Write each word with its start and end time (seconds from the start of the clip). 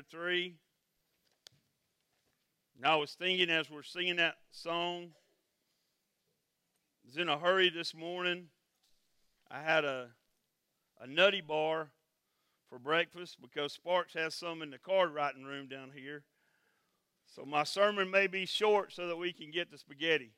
chapter 0.00 0.16
3. 0.16 0.54
And 2.76 2.86
I 2.86 2.96
was 2.96 3.12
thinking 3.12 3.50
as 3.50 3.70
we're 3.70 3.82
singing 3.82 4.16
that 4.16 4.36
song, 4.50 5.10
I 7.02 7.06
was 7.06 7.16
in 7.16 7.28
a 7.28 7.38
hurry 7.38 7.70
this 7.70 7.94
morning. 7.94 8.46
I 9.50 9.60
had 9.60 9.84
a, 9.84 10.08
a 11.00 11.06
nutty 11.06 11.40
bar 11.40 11.90
for 12.68 12.78
breakfast 12.78 13.38
because 13.40 13.72
Sparks 13.72 14.14
has 14.14 14.34
some 14.34 14.62
in 14.62 14.70
the 14.70 14.78
card 14.78 15.12
writing 15.12 15.44
room 15.44 15.66
down 15.66 15.90
here. 15.94 16.22
So 17.34 17.44
my 17.44 17.64
sermon 17.64 18.10
may 18.10 18.26
be 18.26 18.46
short 18.46 18.92
so 18.92 19.06
that 19.06 19.16
we 19.16 19.32
can 19.32 19.50
get 19.50 19.70
the 19.70 19.78
spaghetti. 19.78 20.32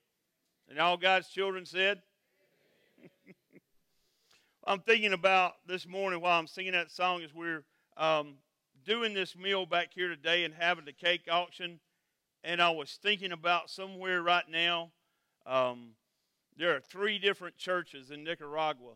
And 0.69 0.79
all 0.79 0.97
God's 0.97 1.29
children 1.29 1.67
said, 1.67 2.03
I'm 4.65 4.81
thinking 4.81 5.13
about 5.13 5.55
this 5.67 5.87
morning 5.87 6.21
while 6.21 6.39
I'm 6.39 6.47
singing 6.47 6.73
that 6.73 6.91
song 6.91 7.23
as 7.23 7.35
we're 7.35 7.65
um, 7.97 8.37
doing 8.85 9.15
this 9.15 9.37
meal 9.37 9.67
back 9.67 9.89
here 9.95 10.09
today 10.09 10.45
and 10.45 10.55
having 10.55 10.85
the 10.85 10.93
cake 10.93 11.29
auction. 11.31 11.81
And 12.45 12.61
I 12.61 12.71
was 12.71 12.99
thinking 13.03 13.33
about 13.33 13.71
somewhere 13.71 14.23
right 14.23 14.49
now. 14.49 14.91
Um, 15.47 15.91
there 16.57 16.75
are 16.75 16.81
three 16.81 17.19
different 17.19 17.57
churches 17.57 18.11
in 18.11 18.25
Nicaragua. 18.25 18.93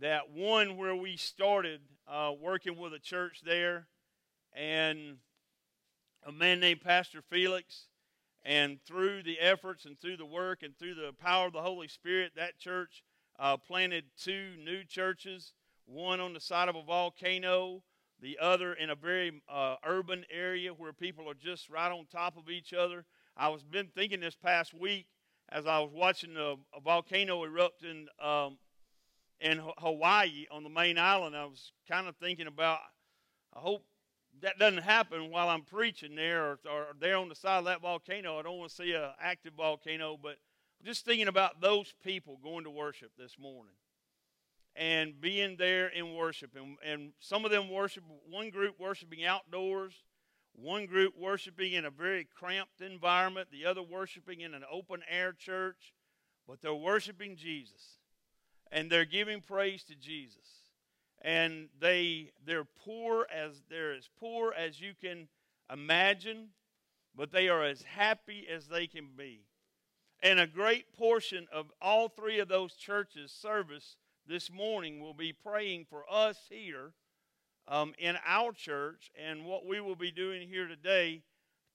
That 0.00 0.30
one 0.30 0.76
where 0.76 0.94
we 0.94 1.16
started 1.16 1.80
uh, 2.06 2.32
working 2.40 2.78
with 2.78 2.92
a 2.92 2.98
church 2.98 3.40
there, 3.44 3.86
and 4.52 5.16
a 6.26 6.32
man 6.32 6.60
named 6.60 6.82
Pastor 6.82 7.22
Felix. 7.22 7.86
And 8.44 8.78
through 8.86 9.24
the 9.24 9.40
efforts 9.40 9.84
and 9.84 10.00
through 10.00 10.16
the 10.16 10.24
work 10.24 10.62
and 10.62 10.78
through 10.78 10.94
the 10.94 11.12
power 11.12 11.48
of 11.48 11.52
the 11.52 11.60
Holy 11.60 11.88
Spirit, 11.88 12.32
that 12.36 12.58
church 12.58 13.02
uh, 13.38 13.56
planted 13.56 14.04
two 14.16 14.52
new 14.64 14.84
churches, 14.84 15.52
one 15.86 16.20
on 16.20 16.32
the 16.32 16.40
side 16.40 16.68
of 16.68 16.76
a 16.76 16.82
volcano, 16.82 17.82
the 18.20 18.38
other 18.40 18.72
in 18.72 18.90
a 18.90 18.94
very 18.94 19.42
uh, 19.48 19.76
urban 19.86 20.24
area 20.30 20.70
where 20.72 20.92
people 20.92 21.28
are 21.28 21.34
just 21.34 21.70
right 21.70 21.90
on 21.90 22.06
top 22.10 22.36
of 22.36 22.50
each 22.50 22.72
other. 22.72 23.04
I 23.36 23.48
was 23.48 23.62
been 23.62 23.88
thinking 23.94 24.20
this 24.20 24.34
past 24.34 24.74
week 24.74 25.06
as 25.50 25.66
I 25.66 25.78
was 25.78 25.90
watching 25.92 26.36
a, 26.36 26.54
a 26.76 26.80
volcano 26.82 27.44
erupt 27.44 27.84
in 27.84 28.08
um, 28.22 28.58
in 29.40 29.62
Hawaii 29.78 30.46
on 30.50 30.64
the 30.64 30.70
main 30.70 30.98
island. 30.98 31.36
I 31.36 31.44
was 31.44 31.72
kind 31.88 32.08
of 32.08 32.16
thinking 32.16 32.46
about. 32.46 32.78
I 33.54 33.60
hope 33.60 33.84
that 34.42 34.58
doesn't 34.58 34.82
happen 34.82 35.30
while 35.30 35.48
I'm 35.48 35.62
preaching 35.62 36.14
there 36.14 36.44
or, 36.44 36.58
or 36.70 36.86
there 37.00 37.16
on 37.16 37.28
the 37.28 37.34
side 37.34 37.58
of 37.58 37.64
that 37.64 37.80
volcano. 37.80 38.38
I 38.38 38.42
don't 38.42 38.58
want 38.58 38.70
to 38.70 38.76
see 38.76 38.92
an 38.92 39.10
active 39.20 39.54
volcano, 39.54 40.18
but 40.20 40.36
just 40.84 41.04
thinking 41.04 41.28
about 41.28 41.60
those 41.60 41.94
people 42.04 42.38
going 42.42 42.64
to 42.64 42.70
worship 42.70 43.12
this 43.18 43.38
morning 43.38 43.74
and 44.78 45.20
being 45.20 45.56
there 45.56 45.88
in 45.88 46.14
worship. 46.14 46.52
And, 46.54 46.76
and 46.86 47.12
some 47.18 47.44
of 47.44 47.50
them 47.50 47.68
worship, 47.68 48.04
one 48.30 48.50
group 48.50 48.76
worshiping 48.78 49.24
outdoors, 49.24 50.04
one 50.54 50.86
group 50.86 51.14
worshiping 51.18 51.72
in 51.72 51.84
a 51.84 51.90
very 51.90 52.26
cramped 52.38 52.80
environment, 52.80 53.48
the 53.50 53.66
other 53.66 53.82
worshiping 53.82 54.40
in 54.40 54.54
an 54.54 54.62
open 54.70 55.00
air 55.10 55.32
church, 55.32 55.92
but 56.46 56.62
they're 56.62 56.74
worshiping 56.74 57.36
Jesus. 57.36 57.98
And 58.70 58.88
they're 58.88 59.04
giving 59.04 59.40
praise 59.40 59.82
to 59.84 59.96
Jesus. 59.96 60.36
And 61.22 61.68
they 61.80 62.30
they're 62.46 62.68
poor 62.84 63.26
as 63.34 63.62
they're 63.68 63.94
as 63.94 64.08
poor 64.20 64.52
as 64.52 64.80
you 64.80 64.92
can 65.00 65.26
imagine, 65.72 66.50
but 67.16 67.32
they 67.32 67.48
are 67.48 67.64
as 67.64 67.82
happy 67.82 68.46
as 68.48 68.68
they 68.68 68.86
can 68.86 69.08
be. 69.16 69.40
And 70.22 70.38
a 70.38 70.46
great 70.46 70.92
portion 70.92 71.48
of 71.52 71.72
all 71.80 72.08
three 72.08 72.38
of 72.38 72.48
those 72.48 72.74
churches' 72.74 73.32
service 73.32 73.96
this 74.28 74.52
morning 74.52 75.00
will 75.00 75.14
be 75.14 75.32
praying 75.32 75.86
for 75.88 76.04
us 76.10 76.36
here 76.50 76.92
um, 77.66 77.94
in 77.98 78.16
our 78.26 78.52
church 78.52 79.10
and 79.18 79.44
what 79.44 79.66
we 79.66 79.80
will 79.80 79.96
be 79.96 80.10
doing 80.10 80.46
here 80.46 80.68
today 80.68 81.22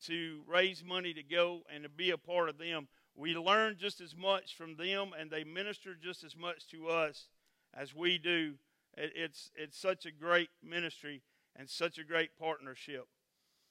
to 0.06 0.42
raise 0.48 0.84
money 0.84 1.14
to 1.14 1.24
go 1.24 1.62
and 1.74 1.84
to 1.84 1.90
be 1.90 2.12
a 2.12 2.18
part 2.18 2.50
of 2.50 2.58
them. 2.58 2.88
We 3.16 3.36
learn 3.36 3.78
just 3.80 4.00
as 4.02 4.16
much 4.16 4.56
from 4.56 4.76
them 4.76 5.12
and 5.20 5.32
they 5.32 5.44
minister 5.44 5.96
just 5.96 6.24
as 6.24 6.36
much 6.36 6.68
to 6.68 6.90
us 6.90 7.28
as 7.74 7.96
we 7.96 8.18
do. 8.18 8.56
it's, 8.96 9.50
it's 9.56 9.78
such 9.78 10.06
a 10.06 10.12
great 10.12 10.50
ministry 10.64 11.22
and 11.56 11.70
such 11.70 11.98
a 11.98 12.04
great 12.04 12.38
partnership. 12.40 13.08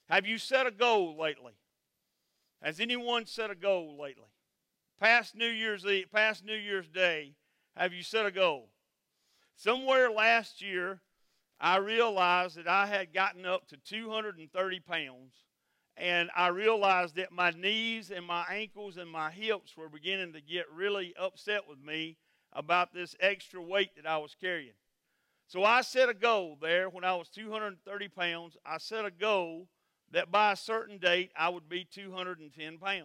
Have 0.09 0.27
you 0.27 0.39
set 0.39 0.67
a 0.67 0.73
goal 0.73 1.17
lately? 1.17 1.55
Has 2.63 2.81
anyone 2.81 3.27
set 3.27 3.51
a 3.51 3.55
goal 3.55 3.97
lately? 4.01 4.33
past 5.03 5.35
New 5.35 5.49
Year's 5.49 5.85
Eve, 5.85 6.07
past 6.13 6.45
New 6.45 6.55
Year's 6.55 6.89
Day, 6.89 7.35
have 7.77 7.93
you 7.93 8.05
set 8.05 8.25
a 8.25 8.31
goal? 8.31 8.69
Somewhere 9.57 10.11
last 10.11 10.61
year, 10.61 11.01
I 11.61 11.77
realized 11.77 12.57
that 12.57 12.67
I 12.67 12.87
had 12.87 13.15
gotten 13.15 13.47
up 13.47 13.69
to 13.69 13.77
230 13.77 14.81
pounds, 14.81 15.35
and 15.97 16.31
I 16.35 16.49
realized 16.49 17.17
that 17.17 17.33
my 17.33 17.51
knees 17.51 18.11
and 18.11 18.27
my 18.27 18.45
ankles 18.51 18.97
and 18.97 19.09
my 19.09 19.31
hips 19.31 19.77
were 19.77 19.89
beginning 19.89 20.33
to 20.33 20.41
get 20.41 20.67
really 20.73 21.15
upset 21.19 21.69
with 21.69 21.79
me 21.79 22.17
about 22.53 22.93
this 22.93 23.15
extra 23.21 23.63
weight 23.63 23.95
that 23.97 24.07
I 24.07 24.19
was 24.19 24.35
carrying. 24.35 24.73
So 25.47 25.65
I 25.65 25.83
set 25.83 26.09
a 26.09 26.15
goal 26.15 26.57
there 26.61 26.89
when 26.89 27.05
I 27.05 27.15
was 27.15 27.29
230 27.29 28.09
pounds. 28.09 28.57
I 28.65 28.79
set 28.79 29.05
a 29.05 29.11
goal 29.11 29.69
that 30.11 30.31
by 30.31 30.53
a 30.53 30.57
certain 30.57 30.99
date 30.99 31.31
I 31.37 31.49
would 31.49 31.69
be 31.69 31.85
210 31.85 32.79
pounds. 32.79 33.05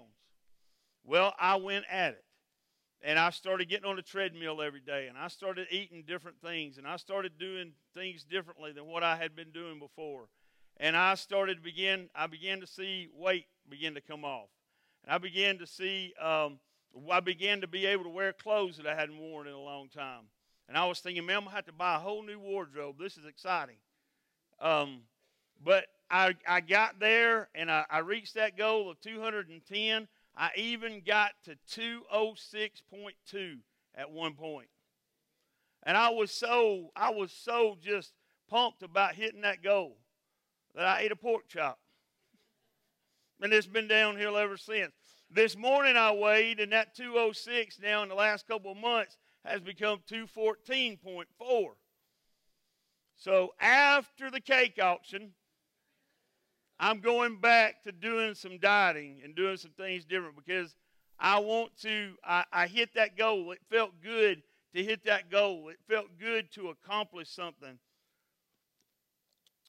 Well, 1.03 1.33
I 1.39 1.57
went 1.57 1.85
at 1.89 2.13
it. 2.13 2.23
And 3.03 3.19
I 3.19 3.29
started 3.29 3.69
getting 3.69 3.85
on 3.85 3.95
the 3.95 4.01
treadmill 4.01 4.61
every 4.61 4.79
day, 4.79 5.07
and 5.07 5.17
I 5.17 5.27
started 5.27 5.67
eating 5.69 6.03
different 6.07 6.37
things, 6.41 6.77
and 6.77 6.87
I 6.87 6.97
started 6.97 7.37
doing 7.37 7.73
things 7.93 8.23
differently 8.23 8.71
than 8.71 8.87
what 8.87 9.03
I 9.03 9.15
had 9.15 9.35
been 9.35 9.51
doing 9.51 9.79
before. 9.79 10.29
And 10.77 10.95
I 10.95 11.15
started 11.15 11.63
begin, 11.63 12.09
I 12.15 12.27
began 12.27 12.59
to 12.59 12.67
see 12.67 13.07
weight 13.15 13.45
begin 13.69 13.93
to 13.95 14.01
come 14.01 14.25
off. 14.25 14.49
And 15.03 15.13
I 15.13 15.17
began 15.19 15.57
to 15.59 15.67
see, 15.67 16.13
um, 16.21 16.59
I 17.11 17.19
began 17.19 17.61
to 17.61 17.67
be 17.67 17.85
able 17.85 18.03
to 18.03 18.09
wear 18.09 18.33
clothes 18.33 18.77
that 18.77 18.87
I 18.87 18.95
hadn't 18.95 19.17
worn 19.17 19.47
in 19.47 19.53
a 19.53 19.59
long 19.59 19.89
time. 19.89 20.25
And 20.67 20.77
I 20.77 20.85
was 20.85 20.99
thinking, 20.99 21.25
man, 21.25 21.37
I'm 21.37 21.43
to 21.45 21.49
have 21.51 21.65
to 21.65 21.71
buy 21.71 21.95
a 21.95 21.99
whole 21.99 22.23
new 22.23 22.39
wardrobe. 22.39 22.97
This 22.99 23.17
is 23.17 23.25
exciting. 23.25 23.77
Um, 24.59 25.01
but 25.63 25.85
I, 26.09 26.35
I 26.47 26.61
got 26.61 26.99
there, 26.99 27.49
and 27.55 27.71
I, 27.71 27.85
I 27.89 27.99
reached 27.99 28.35
that 28.35 28.57
goal 28.57 28.89
of 28.89 28.99
210 29.01 30.07
I 30.37 30.51
even 30.55 31.01
got 31.05 31.31
to 31.45 31.57
206.2 32.13 33.57
at 33.95 34.11
one 34.11 34.35
point. 34.35 34.69
And 35.83 35.97
I 35.97 36.09
was 36.09 36.31
so 36.31 36.91
I 36.95 37.09
was 37.09 37.31
so 37.31 37.77
just 37.81 38.13
pumped 38.47 38.83
about 38.83 39.15
hitting 39.15 39.41
that 39.41 39.63
goal 39.63 39.97
that 40.75 40.85
I 40.85 41.01
ate 41.01 41.11
a 41.11 41.15
pork 41.15 41.47
chop. 41.47 41.79
And 43.41 43.51
it's 43.51 43.67
been 43.67 43.87
downhill 43.87 44.37
ever 44.37 44.57
since. 44.57 44.93
This 45.29 45.57
morning 45.57 45.97
I 45.97 46.11
weighed, 46.11 46.59
and 46.59 46.71
that 46.71 46.95
206 46.95 47.79
now 47.81 48.03
in 48.03 48.09
the 48.09 48.15
last 48.15 48.47
couple 48.47 48.71
of 48.71 48.77
months 48.77 49.17
has 49.43 49.61
become 49.61 49.99
214.4. 50.09 51.25
So 53.15 53.53
after 53.59 54.29
the 54.29 54.39
cake 54.39 54.79
auction, 54.81 55.31
I'm 56.79 56.99
going 56.99 57.37
back 57.39 57.83
to 57.83 57.91
doing 57.91 58.35
some 58.35 58.59
dieting 58.59 59.21
and 59.23 59.35
doing 59.35 59.57
some 59.57 59.71
things 59.71 60.05
different 60.05 60.35
because 60.35 60.75
I 61.19 61.39
want 61.39 61.75
to, 61.81 62.13
I, 62.23 62.43
I 62.51 62.67
hit 62.67 62.93
that 62.95 63.17
goal. 63.17 63.51
It 63.51 63.59
felt 63.69 63.91
good 64.03 64.43
to 64.75 64.83
hit 64.83 65.05
that 65.05 65.31
goal, 65.31 65.69
it 65.69 65.79
felt 65.89 66.07
good 66.19 66.51
to 66.51 66.69
accomplish 66.69 67.29
something. 67.29 67.79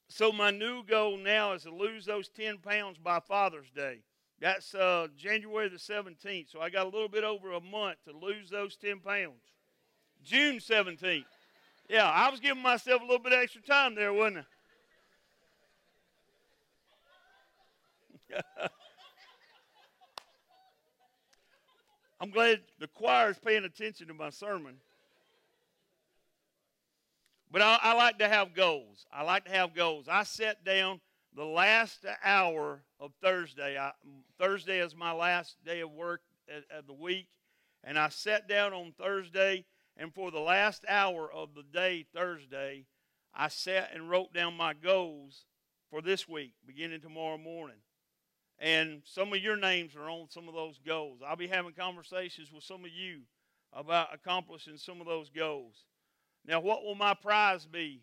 So, 0.07 0.31
my 0.31 0.51
new 0.51 0.83
goal 0.83 1.17
now 1.17 1.53
is 1.53 1.63
to 1.63 1.71
lose 1.71 2.05
those 2.05 2.29
10 2.29 2.57
pounds 2.57 2.97
by 2.97 3.19
Father's 3.19 3.69
Day. 3.75 3.99
That's 4.39 4.73
uh, 4.73 5.07
January 5.15 5.69
the 5.69 5.77
17th. 5.77 6.51
So, 6.51 6.61
I 6.61 6.69
got 6.69 6.87
a 6.87 6.89
little 6.89 7.09
bit 7.09 7.23
over 7.23 7.51
a 7.53 7.61
month 7.61 7.97
to 8.05 8.17
lose 8.17 8.49
those 8.49 8.75
10 8.75 8.99
pounds. 8.99 9.41
June 10.23 10.57
17th. 10.57 11.25
Yeah, 11.87 12.09
I 12.09 12.29
was 12.29 12.39
giving 12.39 12.61
myself 12.61 13.01
a 13.01 13.05
little 13.05 13.19
bit 13.19 13.33
extra 13.33 13.61
time 13.61 13.95
there, 13.95 14.13
wasn't 14.13 14.39
I? 14.39 14.43
I'm 22.21 22.31
glad 22.31 22.61
the 22.79 22.87
choir 22.87 23.29
is 23.29 23.39
paying 23.39 23.63
attention 23.63 24.07
to 24.07 24.13
my 24.13 24.29
sermon. 24.29 24.75
But 27.51 27.61
I, 27.61 27.79
I, 27.81 27.93
like 27.93 28.19
to 28.19 28.27
have 28.27 28.53
goals. 28.53 29.05
I 29.11 29.23
like 29.23 29.45
to 29.45 29.51
have 29.51 29.73
goals. 29.73 30.07
I 30.07 30.23
sat 30.23 30.63
down 30.63 30.99
the 31.35 31.45
last 31.45 32.05
hour 32.23 32.83
of 32.99 33.11
Thursday. 33.23 33.77
I, 33.77 33.91
Thursday 34.37 34.79
is 34.79 34.95
my 34.95 35.11
last 35.13 35.55
day 35.65 35.79
of 35.79 35.91
work 35.91 36.21
of 36.71 36.85
the 36.85 36.93
week. 36.93 37.27
And 37.83 37.97
I 37.97 38.09
sat 38.09 38.47
down 38.47 38.73
on 38.73 38.93
Thursday, 38.99 39.65
and 39.95 40.13
for 40.13 40.31
the 40.31 40.39
last 40.39 40.83
hour 40.87 41.31
of 41.31 41.55
the 41.55 41.63
day, 41.63 42.05
Thursday, 42.13 42.85
I 43.33 43.47
sat 43.47 43.91
and 43.93 44.09
wrote 44.09 44.33
down 44.33 44.55
my 44.55 44.73
goals 44.73 45.45
for 45.89 46.01
this 46.01 46.27
week, 46.27 46.53
beginning 46.67 47.01
tomorrow 47.01 47.37
morning. 47.37 47.77
And 48.59 49.01
some 49.05 49.31
of 49.31 49.39
your 49.39 49.55
names 49.55 49.95
are 49.95 50.09
on 50.09 50.27
some 50.29 50.49
of 50.49 50.53
those 50.53 50.79
goals. 50.85 51.19
I'll 51.25 51.37
be 51.37 51.47
having 51.47 51.71
conversations 51.71 52.51
with 52.51 52.63
some 52.63 52.83
of 52.83 52.91
you 52.91 53.21
about 53.71 54.13
accomplishing 54.13 54.77
some 54.77 54.99
of 54.99 55.07
those 55.07 55.29
goals. 55.29 55.85
Now, 56.45 56.59
what 56.59 56.83
will 56.83 56.95
my 56.95 57.13
prize 57.13 57.65
be? 57.65 58.01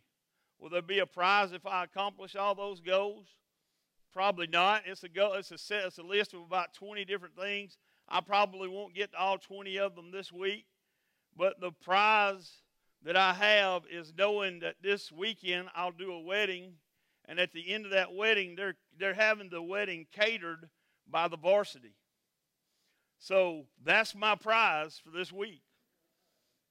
Will 0.59 0.71
there 0.71 0.83
be 0.83 1.01
a 1.01 1.07
prize 1.07 1.53
if 1.53 1.67
I 1.67 1.85
accomplish 1.85 2.37
all 2.37 2.55
those 2.55 2.81
goals? 2.81 3.27
Probably 4.13 4.47
not. 4.47 4.85
It's 4.87 5.03
a 5.03 5.09
go. 5.11 5.35
It's 5.35 5.51
a 5.51 5.59
set. 5.59 5.85
It's 5.85 5.99
a 5.99 6.03
list 6.03 6.33
of 6.33 6.41
about 6.41 6.73
20 6.73 7.05
different 7.05 7.37
things. 7.37 7.77
I 8.09 8.21
probably 8.21 8.69
won't 8.69 8.95
get 8.95 9.13
to 9.13 9.19
all 9.19 9.37
20 9.37 9.79
of 9.79 9.95
them 9.95 10.11
this 10.11 10.33
week, 10.33 10.65
but 11.37 11.61
the 11.61 11.73
prize 11.73 12.63
that 13.03 13.17
I 13.17 13.35
have 13.35 13.83
is 13.91 14.15
knowing 14.17 14.61
that 14.61 14.77
this 14.83 15.13
weekend 15.13 15.69
I'll 15.75 15.93
do 15.93 16.13
a 16.13 16.21
wedding, 16.21 16.75
and 17.29 17.41
at 17.41 17.53
the 17.53 17.73
end 17.73 17.85
of 17.85 17.93
that 17.93 18.15
wedding, 18.15 18.55
they're 18.57 18.77
they're 18.99 19.15
having 19.15 19.49
the 19.51 19.63
wedding 19.63 20.07
catered 20.13 20.69
by 21.09 21.29
the 21.29 21.37
varsity. 21.37 21.95
So 23.19 23.65
that's 23.85 24.15
my 24.15 24.35
prize 24.35 25.01
for 25.03 25.11
this 25.11 25.33
week. 25.33 25.63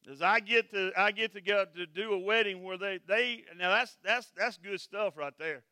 Is 0.07 0.21
I 0.21 0.39
get 0.39 0.71
to 0.71 0.91
I 0.95 1.11
get 1.11 1.33
to 1.33 1.41
go 1.41 1.65
to 1.75 1.85
do 1.85 2.13
a 2.13 2.19
wedding 2.19 2.63
where 2.63 2.77
they 2.77 2.99
they 3.07 3.43
now 3.57 3.71
that's 3.71 3.97
that's 4.03 4.31
that's 4.37 4.57
good 4.57 4.79
stuff 4.79 5.17
right 5.17 5.33
there. 5.39 5.63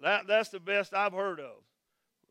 That 0.00 0.26
that's 0.26 0.50
the 0.50 0.60
best 0.60 0.94
I've 0.94 1.12
heard 1.12 1.40
of. 1.40 1.56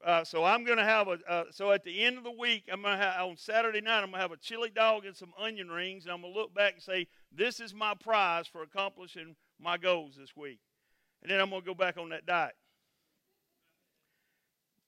Uh, 0.03 0.23
so 0.23 0.43
I'm 0.43 0.63
going 0.63 0.77
to 0.77 0.83
have 0.83 1.07
a 1.07 1.17
uh, 1.27 1.43
so 1.51 1.71
at 1.71 1.83
the 1.83 2.03
end 2.03 2.17
of 2.17 2.23
the 2.23 2.31
week 2.31 2.63
I'm 2.71 2.81
going 2.81 2.97
to 2.97 3.03
have 3.03 3.27
on 3.27 3.38
Saturday 3.38 3.81
night 3.81 4.03
I'm 4.03 4.11
going 4.11 4.13
to 4.13 4.19
have 4.19 4.31
a 4.31 4.38
chili 4.38 4.69
dog 4.73 5.05
and 5.05 5.15
some 5.15 5.33
onion 5.38 5.69
rings 5.69 6.05
and 6.05 6.13
I'm 6.13 6.21
going 6.21 6.33
to 6.33 6.39
look 6.39 6.53
back 6.53 6.73
and 6.73 6.81
say 6.81 7.07
this 7.31 7.59
is 7.59 7.73
my 7.73 7.93
prize 7.95 8.47
for 8.47 8.61
accomplishing 8.61 9.35
my 9.59 9.77
goals 9.77 10.15
this 10.17 10.35
week. 10.35 10.59
And 11.25 11.31
then 11.31 11.42
I'm 11.42 11.50
going 11.50 11.63
to 11.63 11.66
go 11.66 11.74
back 11.74 11.98
on 11.98 12.10
that 12.10 12.27
diet. 12.27 12.54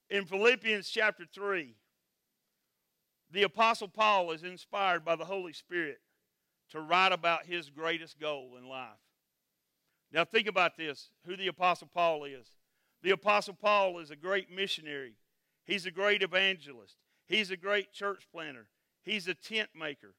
In 0.08 0.24
Philippians 0.24 0.88
chapter 0.88 1.24
3, 1.34 1.74
the 3.32 3.42
Apostle 3.42 3.88
Paul 3.88 4.30
is 4.30 4.44
inspired 4.44 5.04
by 5.04 5.16
the 5.16 5.24
Holy 5.24 5.52
Spirit 5.52 5.98
to 6.70 6.80
write 6.80 7.10
about 7.10 7.46
his 7.46 7.70
greatest 7.70 8.20
goal 8.20 8.52
in 8.56 8.68
life. 8.68 9.00
Now, 10.12 10.24
think 10.24 10.46
about 10.46 10.76
this 10.76 11.10
who 11.26 11.36
the 11.36 11.48
Apostle 11.48 11.90
Paul 11.92 12.22
is. 12.22 12.52
The 13.02 13.10
Apostle 13.10 13.54
Paul 13.54 13.98
is 13.98 14.12
a 14.12 14.16
great 14.16 14.48
missionary, 14.48 15.14
he's 15.64 15.86
a 15.86 15.90
great 15.90 16.22
evangelist, 16.22 16.98
he's 17.26 17.50
a 17.50 17.56
great 17.56 17.92
church 17.92 18.28
planter, 18.30 18.68
he's 19.02 19.26
a 19.26 19.34
tent 19.34 19.70
maker. 19.74 20.14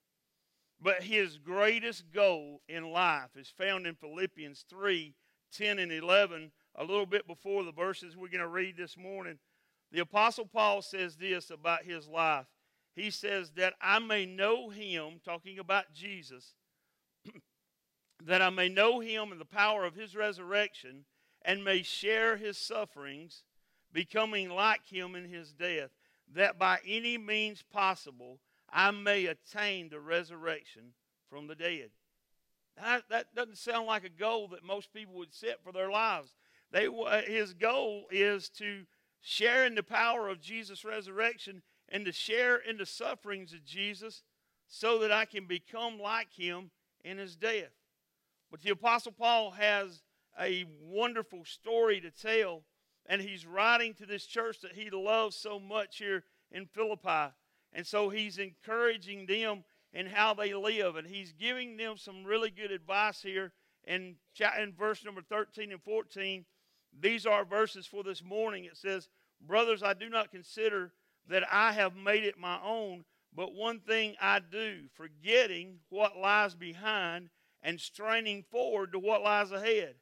But 0.82 1.04
his 1.04 1.38
greatest 1.38 2.12
goal 2.12 2.60
in 2.68 2.92
life 2.92 3.38
is 3.38 3.54
found 3.58 3.88
in 3.88 3.96
Philippians 3.96 4.66
3 4.70 5.16
10 5.52 5.80
and 5.80 5.92
11, 5.92 6.52
a 6.76 6.84
little 6.84 7.06
bit 7.06 7.28
before 7.28 7.64
the 7.64 7.72
verses 7.72 8.16
we're 8.16 8.28
going 8.28 8.40
to 8.40 8.48
read 8.48 8.78
this 8.78 8.98
morning. 8.98 9.38
The 9.92 10.00
Apostle 10.00 10.46
Paul 10.46 10.82
says 10.82 11.16
this 11.16 11.50
about 11.50 11.84
his 11.84 12.08
life. 12.08 12.46
He 12.96 13.10
says, 13.10 13.52
That 13.56 13.74
I 13.82 14.00
may 14.00 14.26
know 14.26 14.70
him, 14.70 15.20
talking 15.24 15.60
about 15.60 15.94
Jesus, 15.94 16.54
that 18.26 18.42
I 18.42 18.50
may 18.50 18.70
know 18.70 19.00
him 19.00 19.32
and 19.32 19.42
the 19.42 19.46
power 19.46 19.86
of 19.86 19.96
his 19.96 20.16
resurrection, 20.16 21.06
and 21.44 21.64
may 21.64 21.82
share 21.82 22.38
his 22.38 22.58
sufferings, 22.58 23.44
becoming 23.92 24.50
like 24.50 24.86
him 24.86 25.16
in 25.16 25.30
his 25.30 25.54
death, 25.54 25.90
that 26.34 26.60
by 26.60 26.80
any 26.86 27.18
means 27.18 27.64
possible 27.64 28.40
I 28.72 28.92
may 28.92 29.26
attain 29.26 29.90
the 29.90 30.00
resurrection 30.00 30.94
from 31.30 31.48
the 31.48 31.56
dead. 31.56 31.90
That, 32.78 33.04
that 33.10 33.36
doesn't 33.36 33.58
sound 33.58 33.88
like 33.88 34.04
a 34.04 34.10
goal 34.10 34.48
that 34.50 34.64
most 34.64 34.94
people 34.94 35.16
would 35.16 35.34
set 35.34 35.64
for 35.64 35.72
their 35.72 35.92
lives. 35.92 36.34
They, 36.72 36.88
his 37.28 37.54
goal 37.54 38.06
is 38.12 38.50
to 38.52 38.86
share 39.22 39.66
in 39.66 39.76
the 39.76 39.84
power 39.84 40.30
of 40.30 40.40
Jesus' 40.40 40.86
resurrection 40.86 41.62
and 41.90 42.06
to 42.06 42.12
share 42.12 42.58
in 42.58 42.78
the 42.78 42.86
sufferings 42.86 43.54
of 43.54 43.66
Jesus 43.66 44.24
so 44.68 45.00
that 45.00 45.12
I 45.12 45.26
can 45.26 45.46
become 45.46 46.00
like 46.00 46.32
him 46.32 46.72
in 47.04 47.18
his 47.18 47.36
death. 47.36 47.72
But 48.52 48.62
the 48.62 48.72
Apostle 48.72 49.12
Paul 49.12 49.52
has 49.52 50.04
a 50.40 50.66
wonderful 50.82 51.44
story 51.46 52.00
to 52.02 52.12
tell, 52.12 52.64
and 53.06 53.22
he's 53.22 53.46
writing 53.46 53.94
to 53.96 54.06
this 54.06 54.26
church 54.26 54.62
that 54.62 54.74
he 54.74 54.90
loves 54.90 55.36
so 55.36 55.60
much 55.60 55.98
here 55.98 56.24
in 56.52 56.66
Philippi. 56.66 57.34
And 57.74 57.86
so 57.86 58.10
he's 58.10 58.38
encouraging 58.38 59.26
them 59.26 59.64
in 59.94 60.06
how 60.06 60.34
they 60.34 60.54
live, 60.54 60.96
and 60.96 61.08
he's 61.08 61.34
giving 61.34 61.78
them 61.78 61.98
some 61.98 62.24
really 62.24 62.52
good 62.52 62.72
advice 62.72 63.22
here 63.22 63.52
in, 63.86 64.16
in 64.60 64.74
verse 64.78 65.04
number 65.04 65.22
13 65.22 65.72
and 65.72 65.82
14. 65.82 66.46
These 67.00 67.26
are 67.26 67.46
verses 67.46 67.86
for 67.86 68.04
this 68.04 68.24
morning. 68.24 68.66
It 68.66 68.78
says, 68.78 69.10
Brothers, 69.42 69.84
I 69.84 69.94
do 69.94 70.10
not 70.10 70.32
consider 70.32 70.92
that 71.28 71.44
I 71.52 71.72
have 71.72 71.96
made 71.96 72.24
it 72.24 72.38
my 72.38 72.60
own, 72.64 73.06
but 73.34 73.54
one 73.54 73.80
thing 73.80 74.16
I 74.22 74.40
do, 74.40 74.82
forgetting 74.94 75.80
what 75.90 76.18
lies 76.18 76.56
behind 76.56 77.30
and 77.62 77.80
straining 77.80 78.44
forward 78.52 78.92
to 78.92 79.00
what 79.00 79.22
lies 79.22 79.52
ahead. 79.52 79.96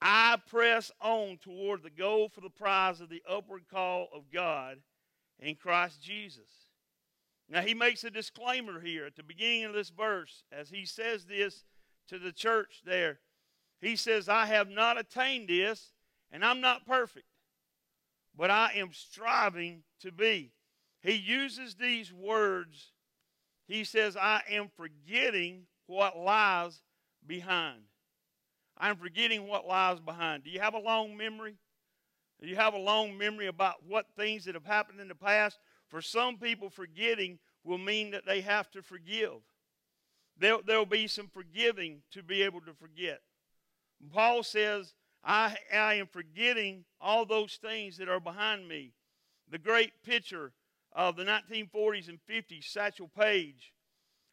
I 0.00 0.36
press 0.48 0.90
on 1.00 1.38
toward 1.40 1.82
the 1.82 1.90
goal 1.90 2.28
for 2.28 2.40
the 2.40 2.50
prize 2.50 3.00
of 3.00 3.08
the 3.08 3.22
upward 3.28 3.62
call 3.70 4.08
of 4.12 4.24
God 4.32 4.78
in 5.38 5.54
Christ 5.54 6.02
Jesus. 6.02 6.61
Now, 7.48 7.60
he 7.60 7.74
makes 7.74 8.04
a 8.04 8.10
disclaimer 8.10 8.80
here 8.80 9.04
at 9.04 9.16
the 9.16 9.22
beginning 9.22 9.64
of 9.64 9.74
this 9.74 9.90
verse 9.90 10.44
as 10.50 10.70
he 10.70 10.86
says 10.86 11.26
this 11.26 11.64
to 12.08 12.18
the 12.18 12.32
church 12.32 12.82
there. 12.84 13.20
He 13.80 13.96
says, 13.96 14.28
I 14.28 14.46
have 14.46 14.68
not 14.68 14.98
attained 14.98 15.48
this, 15.48 15.92
and 16.30 16.44
I'm 16.44 16.60
not 16.60 16.86
perfect, 16.86 17.26
but 18.36 18.50
I 18.50 18.72
am 18.76 18.90
striving 18.92 19.82
to 20.00 20.12
be. 20.12 20.52
He 21.02 21.14
uses 21.14 21.74
these 21.74 22.12
words. 22.12 22.92
He 23.66 23.84
says, 23.84 24.16
I 24.16 24.42
am 24.48 24.70
forgetting 24.76 25.66
what 25.86 26.16
lies 26.16 26.80
behind. 27.26 27.82
I'm 28.78 28.96
forgetting 28.96 29.46
what 29.46 29.66
lies 29.66 30.00
behind. 30.00 30.44
Do 30.44 30.50
you 30.50 30.60
have 30.60 30.74
a 30.74 30.78
long 30.78 31.16
memory? 31.16 31.56
Do 32.40 32.48
you 32.48 32.56
have 32.56 32.74
a 32.74 32.78
long 32.78 33.16
memory 33.18 33.46
about 33.46 33.84
what 33.86 34.06
things 34.16 34.44
that 34.44 34.54
have 34.54 34.66
happened 34.66 35.00
in 35.00 35.08
the 35.08 35.14
past? 35.14 35.58
For 35.92 36.00
some 36.00 36.38
people, 36.38 36.70
forgetting 36.70 37.38
will 37.64 37.76
mean 37.76 38.12
that 38.12 38.24
they 38.24 38.40
have 38.40 38.70
to 38.70 38.82
forgive. 38.82 39.42
There, 40.38 40.56
there'll 40.66 40.86
be 40.86 41.06
some 41.06 41.28
forgiving 41.28 42.00
to 42.12 42.22
be 42.22 42.42
able 42.44 42.62
to 42.62 42.72
forget. 42.72 43.20
Paul 44.10 44.42
says, 44.42 44.94
I, 45.22 45.54
I 45.70 45.94
am 45.96 46.06
forgetting 46.06 46.86
all 46.98 47.26
those 47.26 47.58
things 47.60 47.98
that 47.98 48.08
are 48.08 48.20
behind 48.20 48.66
me. 48.66 48.94
The 49.50 49.58
great 49.58 49.92
pitcher 50.02 50.54
of 50.92 51.16
the 51.16 51.24
1940s 51.24 52.08
and 52.08 52.18
50s, 52.26 52.64
Satchel 52.64 53.10
Paige, 53.14 53.74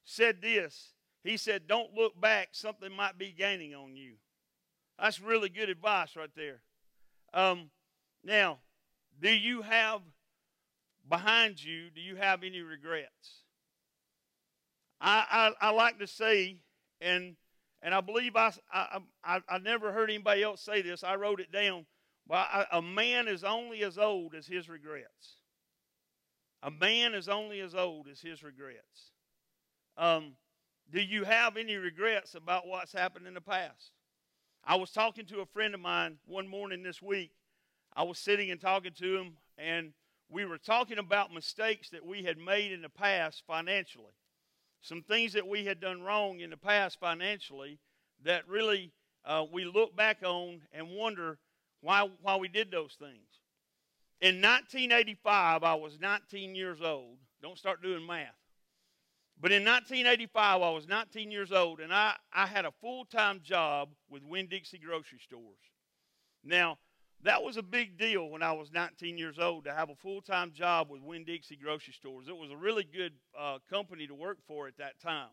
said 0.06 0.42
this. 0.42 0.94
He 1.26 1.36
said, 1.36 1.68
Don't 1.68 1.94
look 1.94 2.20
back, 2.22 2.50
something 2.54 2.94
might 2.94 3.18
be 3.18 3.34
gaining 3.38 3.76
on 3.76 3.98
you. 3.98 4.14
That's 4.98 5.20
really 5.20 5.50
good 5.50 5.68
advice 5.68 6.16
right 6.16 6.34
there. 6.38 6.62
Um, 7.34 7.70
now, 8.24 8.60
do 9.22 9.30
you 9.30 9.62
have 9.64 10.00
behind 11.10 11.64
you, 11.64 11.90
do 11.94 12.02
you 12.02 12.16
have 12.16 12.44
any 12.44 12.62
regrets? 12.62 13.44
I, 15.02 15.54
I, 15.62 15.68
I 15.68 15.72
like 15.72 16.00
to 16.00 16.08
say, 16.08 16.58
and 17.02 17.36
and 17.82 17.94
I 17.94 18.02
believe 18.02 18.36
I, 18.36 18.52
I, 18.74 19.00
I, 19.24 19.40
I, 19.48 19.58
never 19.60 19.94
heard 19.94 20.10
anybody 20.10 20.44
else 20.44 20.62
say 20.62 20.82
this. 20.82 21.02
I 21.02 21.16
wrote 21.16 21.40
it 21.40 21.50
down. 21.50 21.86
Well, 22.28 22.46
a 22.74 22.82
man 22.82 23.30
is 23.30 23.46
only 23.46 23.84
as 23.84 23.98
old 23.98 24.36
as 24.36 24.46
his 24.46 24.68
regrets. 24.68 25.38
A 26.62 26.70
man 26.70 27.14
is 27.14 27.30
only 27.30 27.62
as 27.62 27.74
old 27.74 28.08
as 28.12 28.20
his 28.20 28.44
regrets. 28.44 29.12
Um, 29.98 30.34
do 30.92 31.00
you 31.02 31.24
have 31.24 31.56
any 31.56 31.76
regrets 31.76 32.36
about 32.36 32.68
what's 32.68 32.92
happened 32.92 33.28
in 33.28 33.34
the 33.34 33.42
past? 33.42 33.92
I 34.66 34.76
was 34.76 34.92
talking 34.92 35.26
to 35.28 35.40
a 35.40 35.46
friend 35.46 35.74
of 35.74 35.80
mine 35.80 36.18
one 36.26 36.48
morning 36.48 36.84
this 36.84 37.02
week. 37.02 37.32
I 37.96 38.04
was 38.04 38.20
sitting 38.20 38.52
and 38.52 38.60
talking 38.60 38.92
to 39.00 39.18
him, 39.18 39.38
and 39.58 39.94
we 40.30 40.46
were 40.46 40.58
talking 40.58 41.00
about 41.00 41.34
mistakes 41.34 41.90
that 41.90 42.06
we 42.06 42.24
had 42.24 42.38
made 42.38 42.72
in 42.72 42.82
the 42.82 42.90
past 42.90 43.44
financially. 43.48 44.14
Some 44.82 45.02
things 45.02 45.34
that 45.34 45.48
we 45.48 45.66
had 45.66 45.80
done 45.80 46.02
wrong 46.02 46.40
in 46.40 46.52
the 46.52 46.58
past 46.58 47.00
financially 47.00 47.80
that 48.24 48.48
really 48.48 48.92
uh, 49.26 49.46
we 49.52 49.66
look 49.66 49.96
back 49.96 50.20
on 50.24 50.62
and 50.72 50.90
wonder 50.90 51.38
why, 51.82 52.10
why 52.22 52.38
we 52.38 52.48
did 52.48 52.72
those 52.72 52.96
things. 53.00 53.28
In 54.22 54.42
1985, 54.42 55.64
I 55.64 55.76
was 55.76 56.00
19 56.00 56.56
years 56.56 56.82
old. 56.82 57.18
Don't 57.42 57.58
start 57.58 57.82
doing 57.82 58.06
math. 58.06 58.36
But 59.42 59.54
in 59.54 59.64
1985, 59.64 60.62
I 60.62 60.70
was 60.70 60.88
19 60.88 61.32
years 61.32 61.54
old, 61.54 61.80
and 61.80 61.94
I, 61.94 62.14
I 62.34 62.46
had 62.46 62.66
a 62.66 62.74
full 62.82 63.06
time 63.06 63.40
job 63.42 63.90
with 64.10 64.24
Winn 64.24 64.48
Dixie 64.48 64.78
grocery 64.78 65.20
stores. 65.20 65.44
Now, 66.44 66.78
that 67.24 67.44
was 67.44 67.58
a 67.58 67.64
big 67.64 67.98
deal 67.98 68.30
when 68.30 68.42
I 68.42 68.54
was 68.54 68.72
19 68.72 69.18
years 69.18 69.40
old 69.40 69.66
to 69.66 69.74
have 69.74 69.90
a 69.90 69.96
full 69.96 70.22
time 70.22 70.52
job 70.54 70.90
with 70.90 71.02
Winn 71.02 71.26
Dixie 71.26 71.58
grocery 71.58 71.94
stores. 71.94 72.28
It 72.28 72.38
was 72.38 72.52
a 72.52 72.58
really 72.58 72.84
good 72.84 73.14
uh, 73.38 73.60
company 73.70 74.08
to 74.08 74.16
work 74.16 74.38
for 74.48 74.68
at 74.68 74.78
that 74.78 75.00
time. 75.02 75.30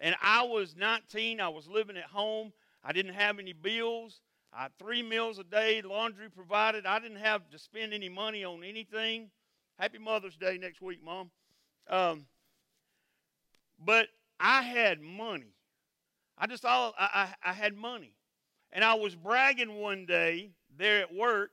And 0.00 0.16
I 0.22 0.42
was 0.42 0.74
19, 0.76 1.40
I 1.40 1.48
was 1.48 1.68
living 1.68 1.96
at 1.96 2.04
home, 2.04 2.52
I 2.82 2.92
didn't 2.92 3.14
have 3.14 3.38
any 3.38 3.52
bills. 3.52 4.20
I 4.52 4.62
had 4.62 4.78
three 4.78 5.02
meals 5.02 5.38
a 5.38 5.44
day, 5.44 5.82
laundry 5.82 6.30
provided. 6.30 6.86
I 6.86 7.00
didn't 7.00 7.18
have 7.18 7.50
to 7.50 7.58
spend 7.58 7.92
any 7.92 8.08
money 8.08 8.44
on 8.44 8.62
anything. 8.62 9.30
Happy 9.78 9.98
Mother's 9.98 10.36
Day 10.36 10.58
next 10.58 10.80
week, 10.80 11.00
Mom. 11.04 11.30
Um, 11.88 12.26
but 13.84 14.06
I 14.38 14.62
had 14.62 15.00
money. 15.00 15.54
I 16.38 16.46
just 16.46 16.64
all 16.64 16.94
I, 16.98 17.28
I, 17.44 17.50
I 17.50 17.52
had 17.52 17.74
money. 17.74 18.14
And 18.72 18.84
I 18.84 18.94
was 18.94 19.14
bragging 19.14 19.76
one 19.76 20.06
day 20.06 20.50
there 20.78 21.00
at 21.00 21.14
work. 21.14 21.50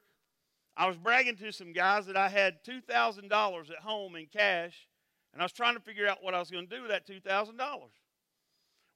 I 0.78 0.88
was 0.88 0.98
bragging 0.98 1.36
to 1.38 1.52
some 1.52 1.74
guys 1.74 2.06
that 2.06 2.18
I 2.18 2.30
had 2.30 2.64
$2,000 2.64 3.72
at 3.72 3.78
home 3.78 4.16
in 4.16 4.26
cash, 4.28 4.88
and 5.34 5.42
I 5.42 5.46
was 5.46 5.52
trying 5.52 5.76
to 5.76 5.82
figure 5.82 6.08
out 6.08 6.24
what 6.24 6.34
I 6.34 6.40
was 6.40 6.50
going 6.50 6.68
to 6.68 6.76
do 6.76 6.82
with 6.82 6.92
that 6.92 7.08
$2,000. 7.08 7.54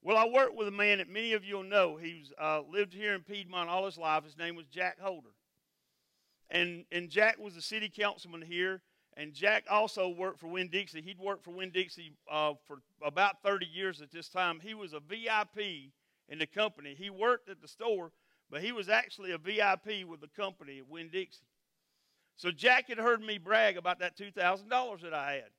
Well, 0.02 0.18
I 0.18 0.28
worked 0.28 0.56
with 0.56 0.68
a 0.68 0.72
man 0.72 1.00
that 1.00 1.10
many 1.10 1.34
of 1.34 1.44
you 1.44 1.56
will 1.56 1.64
know. 1.64 1.98
He's 1.98 2.32
uh, 2.40 2.62
lived 2.72 2.94
here 2.94 3.16
in 3.16 3.22
Piedmont 3.22 3.70
all 3.70 3.86
his 3.86 3.98
life. 3.98 4.24
His 4.24 4.38
name 4.38 4.56
was 4.56 4.68
Jack 4.68 5.00
Holder. 5.00 5.32
And, 6.50 6.86
and 6.92 7.10
Jack 7.10 7.40
was 7.40 7.56
the 7.56 7.62
city 7.62 7.90
councilman 7.90 8.44
here. 8.44 8.82
And 9.18 9.34
Jack 9.34 9.64
also 9.70 10.10
worked 10.10 10.40
for 10.40 10.48
Winn 10.48 10.70
Dixie. 10.70 11.02
He'd 11.02 11.20
worked 11.20 11.44
for 11.44 11.52
Winn 11.52 11.72
Dixie 11.72 12.14
uh, 12.30 12.54
for 12.68 12.82
about 13.04 13.42
30 13.44 13.66
years 13.66 14.02
at 14.02 14.12
this 14.12 14.30
time. 14.30 14.60
He 14.62 14.74
was 14.74 14.94
a 14.94 15.00
VIP 15.00 15.92
in 16.28 16.40
the 16.40 16.46
company. 16.46 16.96
He 16.98 17.10
worked 17.10 17.50
at 17.50 17.62
the 17.62 17.68
store, 17.68 18.12
but 18.50 18.62
he 18.62 18.72
was 18.72 18.90
actually 18.90 19.32
a 19.32 19.38
VIP 19.38 20.08
with 20.08 20.22
the 20.22 20.30
company 20.36 20.80
at 20.80 20.90
Winn 20.90 21.10
Dixie. 21.12 21.46
So 22.38 22.52
Jack 22.52 22.90
had 22.90 22.98
heard 22.98 23.22
me 23.22 23.38
brag 23.38 23.78
about 23.78 24.00
that 24.00 24.18
$2,000 24.18 25.02
that 25.02 25.14
I 25.14 25.34
had. 25.34 25.50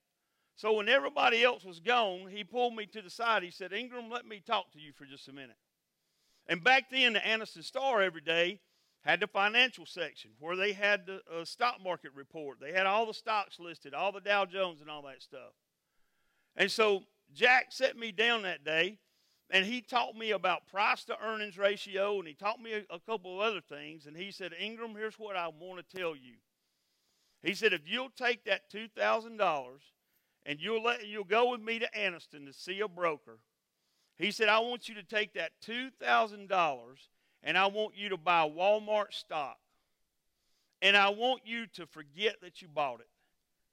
So 0.57 0.73
when 0.75 0.89
everybody 0.89 1.43
else 1.43 1.65
was 1.65 1.81
gone, 1.81 2.29
he 2.31 2.45
pulled 2.45 2.75
me 2.75 2.87
to 2.87 3.03
the 3.03 3.11
side. 3.11 3.43
He 3.43 3.51
said, 3.51 3.73
Ingram, 3.73 4.11
let 4.11 4.27
me 4.27 4.43
talk 4.45 4.73
to 4.73 4.81
you 4.81 4.93
for 4.93 5.05
just 5.05 5.29
a 5.29 5.33
minute. 5.33 5.57
And 6.47 6.63
back 6.63 6.91
then, 6.91 7.15
the 7.15 7.21
Anniston 7.21 7.65
Star 7.65 8.01
every 8.03 8.21
day 8.21 8.61
had 9.03 9.21
the 9.21 9.27
financial 9.27 9.87
section 9.87 10.31
where 10.39 10.57
they 10.57 10.73
had 10.73 11.07
the 11.07 11.21
uh, 11.33 11.45
stock 11.45 11.77
market 11.83 12.13
report. 12.15 12.59
They 12.61 12.73
had 12.73 12.87
all 12.87 13.07
the 13.07 13.15
stocks 13.15 13.61
listed, 13.61 13.95
all 13.95 14.13
the 14.13 14.21
Dow 14.21 14.45
Jones 14.45 14.81
and 14.81 14.91
all 14.91 15.03
that 15.03 15.23
stuff. 15.23 15.53
And 16.57 16.71
so 16.71 17.03
Jack 17.35 17.67
set 17.71 17.97
me 17.97 18.11
down 18.11 18.43
that 18.43 18.65
day 18.65 18.99
and 19.51 19.65
he 19.65 19.81
taught 19.81 20.17
me 20.17 20.33
about 20.33 20.67
price 20.67 21.05
to 21.05 21.17
earnings 21.23 21.57
ratio 21.57 22.19
and 22.19 22.27
he 22.27 22.35
taught 22.35 22.61
me 22.61 22.73
a, 22.73 22.95
a 22.95 22.99
couple 22.99 23.41
of 23.41 23.47
other 23.47 23.61
things. 23.61 24.07
And 24.07 24.17
he 24.17 24.33
said, 24.33 24.53
Ingram, 24.59 24.95
here's 24.97 25.19
what 25.19 25.37
I 25.37 25.49
want 25.49 25.89
to 25.89 25.97
tell 25.97 26.17
you. 26.17 26.35
He 27.43 27.55
said, 27.55 27.73
if 27.73 27.83
you'll 27.87 28.11
take 28.11 28.45
that 28.47 28.71
$2,000 28.73 29.67
and 30.45 30.61
you'll, 30.61 30.83
let, 30.83 31.07
you'll 31.07 31.25
go 31.25 31.53
with 31.53 31.61
me 31.61 31.79
to 31.79 31.89
Anniston 31.97 32.47
to 32.47 32.53
see 32.53 32.81
a 32.81 32.89
broker, 32.89 33.39
he 34.19 34.33
said, 34.33 34.49
I 34.49 34.59
want 34.59 34.89
you 34.89 34.97
to 34.97 35.03
take 35.05 35.35
that 35.35 35.53
$2,000 35.65 36.49
and 37.43 37.57
I 37.57 37.67
want 37.67 37.97
you 37.97 38.09
to 38.09 38.17
buy 38.17 38.49
Walmart 38.49 39.13
stock. 39.13 39.59
And 40.83 40.97
I 40.97 41.11
want 41.11 41.43
you 41.45 41.67
to 41.75 41.87
forget 41.87 42.37
that 42.43 42.61
you 42.61 42.69
bought 42.69 43.01
it 43.01 43.09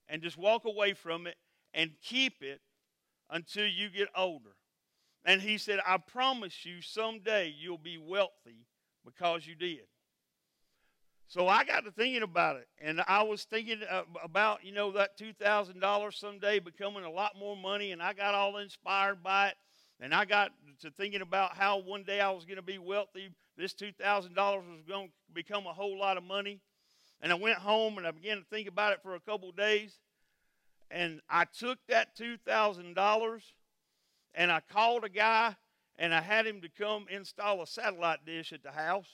and 0.08 0.22
just 0.22 0.38
walk 0.38 0.66
away 0.66 0.94
from 0.94 1.26
it 1.26 1.36
and 1.74 1.92
keep 2.04 2.44
it 2.44 2.62
until 3.30 3.66
you 3.66 3.90
get 3.90 4.10
older. 4.16 4.56
And 5.26 5.42
he 5.42 5.58
said, 5.58 5.80
I 5.88 5.98
promise 5.98 6.66
you 6.66 6.82
someday 6.82 7.54
you'll 7.58 7.78
be 7.78 7.98
wealthy 7.98 8.66
because 9.06 9.48
you 9.48 9.56
did. 9.56 9.86
So 11.28 11.48
I 11.48 11.64
got 11.64 11.86
to 11.86 11.92
thinking 11.92 12.22
about 12.22 12.58
it, 12.58 12.68
and 12.80 13.02
I 13.08 13.24
was 13.24 13.46
thinking 13.46 13.80
about, 14.24 14.64
you 14.64 14.72
know, 14.72 14.92
that 14.92 15.18
$2,000 15.18 16.14
someday 16.14 16.60
becoming 16.60 17.06
a 17.06 17.10
lot 17.10 17.32
more 17.40 17.58
money, 17.58 17.92
and 17.92 18.04
I 18.04 18.14
got 18.14 18.36
all 18.36 18.58
inspired 18.58 19.24
by 19.24 19.48
it. 19.48 19.56
And 20.00 20.14
I 20.14 20.26
got 20.26 20.52
to 20.82 20.92
thinking 20.92 21.22
about 21.22 21.56
how 21.56 21.80
one 21.80 22.04
day 22.04 22.20
I 22.20 22.30
was 22.30 22.46
going 22.46 22.58
to 22.58 22.62
be 22.62 22.78
wealthy 22.78 23.30
this 23.58 23.74
$2,000 23.74 24.36
was 24.36 24.84
going 24.88 25.08
to 25.08 25.14
become 25.34 25.68
a 25.68 25.74
whole 25.74 25.98
lot 25.98 26.18
of 26.18 26.24
money. 26.24 26.60
And 27.22 27.32
I 27.32 27.36
went 27.36 27.58
home 27.58 27.98
and 27.98 28.08
I 28.08 28.12
began 28.12 28.38
to 28.38 28.44
think 28.44 28.68
about 28.68 28.94
it 28.94 29.00
for 29.02 29.16
a 29.16 29.20
couple 29.20 29.52
days. 29.52 30.00
And 30.92 31.22
I 31.30 31.46
took 31.46 31.80
that 31.88 32.18
$2,000 32.18 33.42
and 34.34 34.52
I 34.52 34.62
called 34.62 35.04
a 35.04 35.10
guy 35.10 35.56
and 35.98 36.14
I 36.14 36.22
had 36.22 36.48
him 36.48 36.62
to 36.62 36.70
come 36.70 37.06
install 37.10 37.62
a 37.62 37.68
satellite 37.68 38.26
dish 38.26 38.52
at 38.52 38.64
the 38.64 38.72
house 38.72 39.10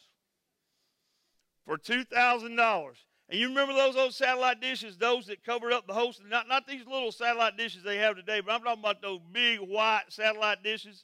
for 1.65 1.77
$2,000. 1.77 2.91
And 3.31 3.39
you 3.39 3.49
remember 3.49 3.73
those 3.73 3.95
old 3.95 4.13
satellite 4.13 4.59
dishes, 4.59 4.97
those 4.97 5.27
that 5.27 5.43
covered 5.43 5.71
up 5.71 5.85
the 5.85 5.93
host? 5.93 6.21
Not, 6.27 6.47
not 6.47 6.67
these 6.67 6.87
little 6.87 7.11
satellite 7.11 7.57
dishes 7.57 7.83
they 7.83 7.97
have 7.97 8.15
today, 8.15 8.41
but 8.41 8.53
I'm 8.53 8.61
talking 8.61 8.81
about 8.81 9.01
those 9.01 9.19
big 9.31 9.59
white 9.59 10.05
satellite 10.09 10.63
dishes 10.63 11.03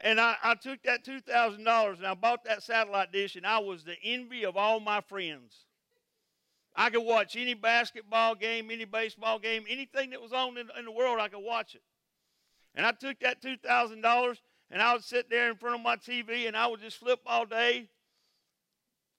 and 0.00 0.20
I, 0.20 0.36
I 0.42 0.54
took 0.54 0.82
that 0.82 1.04
$2,000 1.04 1.96
and 1.96 2.06
I 2.06 2.14
bought 2.14 2.44
that 2.44 2.62
satellite 2.62 3.12
dish, 3.12 3.36
and 3.36 3.46
I 3.46 3.58
was 3.58 3.84
the 3.84 3.96
envy 4.04 4.44
of 4.44 4.56
all 4.56 4.80
my 4.80 5.00
friends. 5.00 5.64
I 6.74 6.90
could 6.90 7.04
watch 7.04 7.36
any 7.36 7.54
basketball 7.54 8.34
game, 8.34 8.70
any 8.70 8.84
baseball 8.84 9.38
game, 9.38 9.64
anything 9.68 10.10
that 10.10 10.20
was 10.20 10.32
on 10.32 10.58
in, 10.58 10.68
in 10.78 10.84
the 10.84 10.90
world, 10.92 11.18
I 11.18 11.28
could 11.28 11.42
watch 11.42 11.74
it. 11.74 11.80
And 12.76 12.84
I 12.84 12.92
took 12.92 13.18
that 13.20 13.42
$2,000 13.42 14.36
and 14.70 14.82
I 14.82 14.92
would 14.92 15.02
sit 15.02 15.30
there 15.30 15.50
in 15.50 15.56
front 15.56 15.76
of 15.76 15.82
my 15.82 15.96
TV 15.96 16.46
and 16.46 16.56
I 16.56 16.66
would 16.66 16.80
just 16.80 16.98
flip 16.98 17.20
all 17.26 17.46
day. 17.46 17.88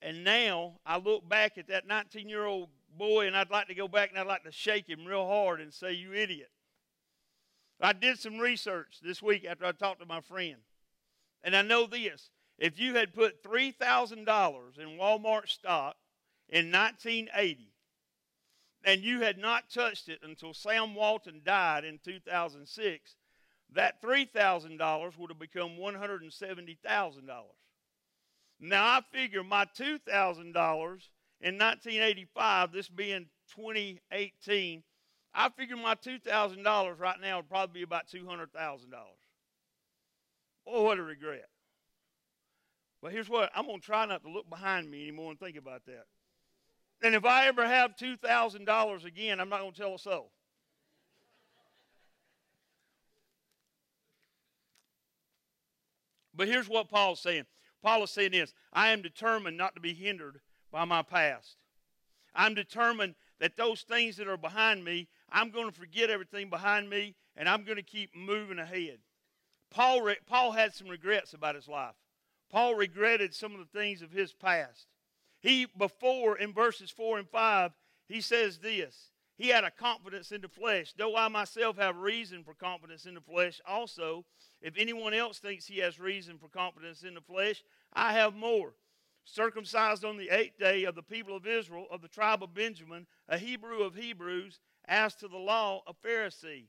And 0.01 0.23
now 0.23 0.73
I 0.85 0.97
look 0.97 1.27
back 1.27 1.57
at 1.57 1.67
that 1.69 1.87
19 1.87 2.29
year 2.29 2.45
old 2.45 2.69
boy 2.97 3.25
and 3.25 3.35
I'd 3.35 3.49
like 3.49 3.67
to 3.67 3.75
go 3.75 3.87
back 3.87 4.11
and 4.11 4.19
I'd 4.19 4.27
like 4.27 4.43
to 4.43 4.51
shake 4.51 4.87
him 4.87 5.05
real 5.05 5.25
hard 5.25 5.59
and 5.59 5.73
say, 5.73 5.93
You 5.93 6.13
idiot. 6.13 6.51
I 7.81 7.93
did 7.93 8.19
some 8.19 8.37
research 8.37 8.99
this 9.03 9.21
week 9.21 9.45
after 9.45 9.65
I 9.65 9.71
talked 9.71 9.99
to 10.01 10.05
my 10.05 10.21
friend. 10.21 10.57
And 11.43 11.55
I 11.55 11.63
know 11.63 11.87
this 11.87 12.29
if 12.59 12.79
you 12.79 12.95
had 12.95 13.13
put 13.13 13.43
$3,000 13.43 14.17
in 14.79 14.97
Walmart 14.97 15.47
stock 15.47 15.95
in 16.49 16.71
1980 16.71 17.71
and 18.83 19.01
you 19.01 19.21
had 19.21 19.37
not 19.37 19.69
touched 19.69 20.09
it 20.09 20.19
until 20.23 20.53
Sam 20.53 20.95
Walton 20.95 21.41
died 21.43 21.83
in 21.83 21.99
2006, 22.03 23.15
that 23.73 24.01
$3,000 24.01 25.17
would 25.17 25.29
have 25.29 25.39
become 25.39 25.77
$170,000. 25.77 26.77
Now 28.59 28.85
I 28.85 29.01
figure 29.11 29.43
my 29.43 29.65
$2,000 29.77 30.47
in 31.39 31.57
1985, 31.57 32.71
this 32.71 32.89
being 32.89 33.27
2018, 33.55 34.83
I 35.33 35.49
figure 35.49 35.77
my 35.77 35.93
$2,000 35.95 36.99
right 36.99 37.21
now 37.21 37.37
would 37.37 37.49
probably 37.49 37.81
be 37.81 37.83
about 37.83 38.07
$200,000. 38.07 38.47
Oh, 40.65 40.83
what 40.83 40.97
a 40.97 41.03
regret. 41.03 41.47
But 43.01 43.11
here's 43.11 43.29
what 43.29 43.51
I'm 43.55 43.67
going 43.67 43.79
to 43.79 43.85
try 43.85 44.05
not 44.05 44.23
to 44.23 44.29
look 44.29 44.49
behind 44.49 44.89
me 44.89 45.03
anymore 45.03 45.29
and 45.29 45.39
think 45.39 45.57
about 45.57 45.85
that. 45.85 46.05
And 47.03 47.13
if 47.13 47.23
I 47.25 47.47
ever 47.47 47.65
have 47.65 47.95
$2,000 47.95 49.05
again, 49.05 49.39
I'm 49.39 49.49
not 49.49 49.61
going 49.61 49.73
to 49.73 49.77
tell 49.79 49.93
a 49.93 49.99
soul. 49.99 50.31
But 56.37 56.47
here's 56.47 56.69
what 56.69 56.87
Paul's 56.87 57.19
saying 57.19 57.45
Paul 57.81 58.03
is 58.03 58.11
saying 58.11 58.31
this 58.31 58.53
I 58.71 58.89
am 58.89 59.01
determined 59.01 59.57
not 59.57 59.75
to 59.75 59.81
be 59.81 59.93
hindered 59.93 60.39
by 60.71 60.85
my 60.85 61.01
past. 61.01 61.57
I'm 62.33 62.53
determined 62.53 63.15
that 63.39 63.57
those 63.57 63.81
things 63.81 64.15
that 64.17 64.27
are 64.27 64.37
behind 64.37 64.85
me, 64.85 65.07
I'm 65.31 65.49
going 65.49 65.69
to 65.69 65.77
forget 65.77 66.09
everything 66.09 66.49
behind 66.49 66.89
me 66.89 67.15
and 67.35 67.49
I'm 67.49 67.63
going 67.63 67.77
to 67.77 67.83
keep 67.83 68.15
moving 68.15 68.59
ahead. 68.59 68.99
Paul, 69.71 70.09
Paul 70.27 70.51
had 70.51 70.73
some 70.73 70.87
regrets 70.87 71.33
about 71.33 71.55
his 71.55 71.67
life. 71.67 71.95
Paul 72.51 72.75
regretted 72.75 73.33
some 73.33 73.53
of 73.53 73.59
the 73.59 73.77
things 73.77 74.01
of 74.01 74.11
his 74.11 74.33
past. 74.33 74.87
He, 75.39 75.67
before 75.77 76.37
in 76.37 76.53
verses 76.53 76.91
4 76.91 77.19
and 77.19 77.29
5, 77.29 77.71
he 78.07 78.21
says 78.21 78.59
this 78.59 79.11
He 79.37 79.49
had 79.49 79.63
a 79.63 79.71
confidence 79.71 80.31
in 80.31 80.41
the 80.41 80.49
flesh. 80.49 80.93
Though 80.97 81.15
I 81.15 81.27
myself 81.27 81.77
have 81.77 81.97
reason 81.97 82.43
for 82.43 82.53
confidence 82.53 83.05
in 83.05 83.13
the 83.13 83.21
flesh, 83.21 83.61
also, 83.67 84.25
if 84.61 84.75
anyone 84.77 85.13
else 85.13 85.39
thinks 85.39 85.67
he 85.67 85.77
has 85.79 85.99
reason 85.99 86.37
for 86.37 86.49
confidence 86.49 87.03
in 87.03 87.13
the 87.13 87.21
flesh, 87.21 87.63
I 87.93 88.13
have 88.13 88.33
more. 88.33 88.73
Circumcised 89.25 90.03
on 90.03 90.17
the 90.17 90.29
eighth 90.29 90.57
day 90.57 90.85
of 90.85 90.95
the 90.95 91.03
people 91.03 91.35
of 91.35 91.45
Israel, 91.45 91.85
of 91.91 92.01
the 92.01 92.07
tribe 92.07 92.41
of 92.41 92.53
Benjamin, 92.53 93.05
a 93.27 93.37
Hebrew 93.37 93.81
of 93.83 93.95
Hebrews, 93.95 94.59
as 94.85 95.15
to 95.15 95.27
the 95.27 95.37
law, 95.37 95.81
a 95.85 95.93
Pharisee 95.93 96.67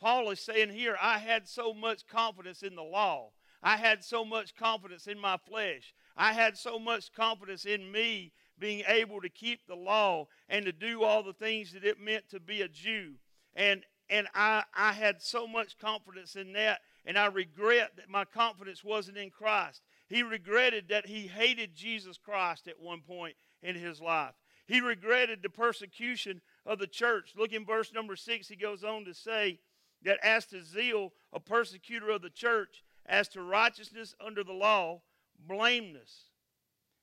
Paul 0.00 0.30
is 0.30 0.40
saying 0.40 0.70
here, 0.70 0.96
I 1.00 1.18
had 1.18 1.48
so 1.48 1.72
much 1.72 2.06
confidence 2.06 2.62
in 2.62 2.74
the 2.74 2.82
law. 2.82 3.30
I 3.62 3.76
had 3.78 4.04
so 4.04 4.24
much 4.24 4.54
confidence 4.54 5.06
in 5.06 5.18
my 5.18 5.38
flesh. 5.38 5.94
I 6.16 6.32
had 6.32 6.58
so 6.58 6.78
much 6.78 7.12
confidence 7.12 7.64
in 7.64 7.90
me 7.90 8.32
being 8.58 8.82
able 8.86 9.20
to 9.20 9.28
keep 9.28 9.66
the 9.66 9.74
law 9.74 10.26
and 10.48 10.64
to 10.64 10.72
do 10.72 11.02
all 11.02 11.22
the 11.22 11.32
things 11.32 11.72
that 11.72 11.84
it 11.84 12.00
meant 12.00 12.28
to 12.30 12.40
be 12.40 12.62
a 12.62 12.68
Jew. 12.68 13.14
And 13.54 13.84
and 14.10 14.28
I, 14.34 14.64
I 14.74 14.92
had 14.92 15.22
so 15.22 15.46
much 15.46 15.78
confidence 15.78 16.36
in 16.36 16.52
that, 16.52 16.80
and 17.06 17.18
I 17.18 17.26
regret 17.26 17.92
that 17.96 18.10
my 18.10 18.26
confidence 18.26 18.84
wasn't 18.84 19.16
in 19.16 19.30
Christ. 19.30 19.80
He 20.08 20.22
regretted 20.22 20.88
that 20.88 21.06
he 21.06 21.26
hated 21.26 21.74
Jesus 21.74 22.18
Christ 22.18 22.68
at 22.68 22.78
one 22.78 23.00
point 23.00 23.34
in 23.62 23.74
his 23.74 24.02
life. 24.02 24.34
He 24.66 24.80
regretted 24.80 25.42
the 25.42 25.48
persecution 25.48 26.42
of 26.66 26.78
the 26.78 26.86
church. 26.86 27.32
Look 27.34 27.52
in 27.54 27.64
verse 27.64 27.94
number 27.94 28.14
six, 28.14 28.46
he 28.46 28.56
goes 28.56 28.84
on 28.84 29.06
to 29.06 29.14
say, 29.14 29.58
that 30.04 30.18
as 30.22 30.46
to 30.46 30.62
zeal, 30.62 31.12
a 31.32 31.40
persecutor 31.40 32.10
of 32.10 32.22
the 32.22 32.30
church, 32.30 32.84
as 33.06 33.28
to 33.28 33.42
righteousness 33.42 34.14
under 34.24 34.44
the 34.44 34.52
law, 34.52 35.00
blameless. 35.46 36.30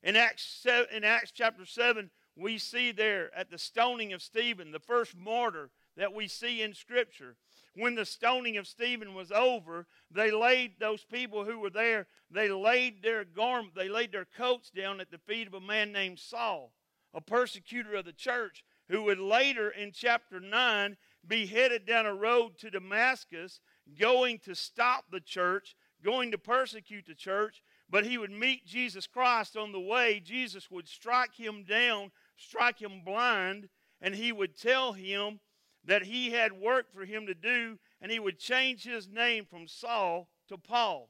In 0.03 0.15
Acts, 0.15 0.65
in 0.93 1.03
Acts 1.03 1.31
chapter 1.31 1.65
7, 1.65 2.10
we 2.36 2.58
see 2.58 2.91
there 2.91 3.29
at 3.36 3.50
the 3.51 3.58
stoning 3.58 4.13
of 4.13 4.22
Stephen, 4.22 4.72
the 4.72 4.79
first 4.79 5.15
martyr 5.15 5.70
that 5.96 6.13
we 6.13 6.27
see 6.27 6.62
in 6.62 6.74
Scripture. 6.74 7.36
When 7.75 7.96
the 7.96 8.05
stoning 8.05 8.58
of 8.58 8.67
Stephen 8.67 9.13
was 9.13 9.31
over, 9.31 9.86
they 10.10 10.31
laid 10.31 10.79
those 10.79 11.03
people 11.03 11.46
who 11.46 11.60
were 11.60 11.70
there, 11.70 12.08
they 12.29 12.50
laid 12.50 13.01
their 13.01 13.24
garment, 13.24 13.75
they 13.75 13.89
laid 13.89 14.12
their 14.12 14.25
coats 14.25 14.72
down 14.72 15.00
at 15.00 15.12
the 15.12 15.17
feet 15.20 15.48
of 15.48 15.53
a 15.53 15.62
man 15.62 15.91
named 15.91 16.20
Saul, 16.20 16.74
a 17.13 17.22
persecutor 17.22 17.96
of 17.96 18.05
the 18.05 18.13
church, 18.13 18.63
who 18.89 19.03
would 19.03 19.20
later 19.20 19.70
in 19.70 19.91
chapter 19.93 20.39
9 20.39 20.98
be 21.25 21.46
headed 21.46 21.86
down 21.86 22.05
a 22.05 22.13
road 22.13 22.58
to 22.58 22.72
Damascus, 22.72 23.62
going 24.00 24.39
to 24.39 24.55
stop 24.55 25.05
the 25.12 25.22
church, 25.22 25.75
going 26.03 26.31
to 26.31 26.38
persecute 26.38 27.05
the 27.05 27.15
church, 27.15 27.62
but 27.92 28.06
he 28.06 28.18
would 28.18 28.32
meet 28.32 28.66
Jesus 28.66 29.06
Christ 29.06 29.58
on 29.58 29.74
the 29.74 29.80
way. 29.80 30.22
Jesus 30.24 30.72
would 30.72 30.88
strike 30.88 31.36
him 31.36 31.64
down, 31.64 32.12
strike 32.38 32.82
him 32.82 33.02
blind, 33.06 33.68
and 34.02 34.16
he 34.16 34.32
would 34.32 34.58
tell 34.58 34.94
him 34.94 35.42
that 35.84 36.04
he 36.04 36.30
had 36.32 36.54
work 36.54 36.92
for 36.94 37.04
him 37.04 37.28
to 37.28 37.34
do, 37.34 37.78
and 38.02 38.10
he 38.10 38.20
would 38.20 38.40
change 38.40 38.84
his 38.84 39.10
name 39.10 39.46
from 39.46 39.68
Saul 39.68 40.30
to 40.48 40.58
Paul. 40.58 41.10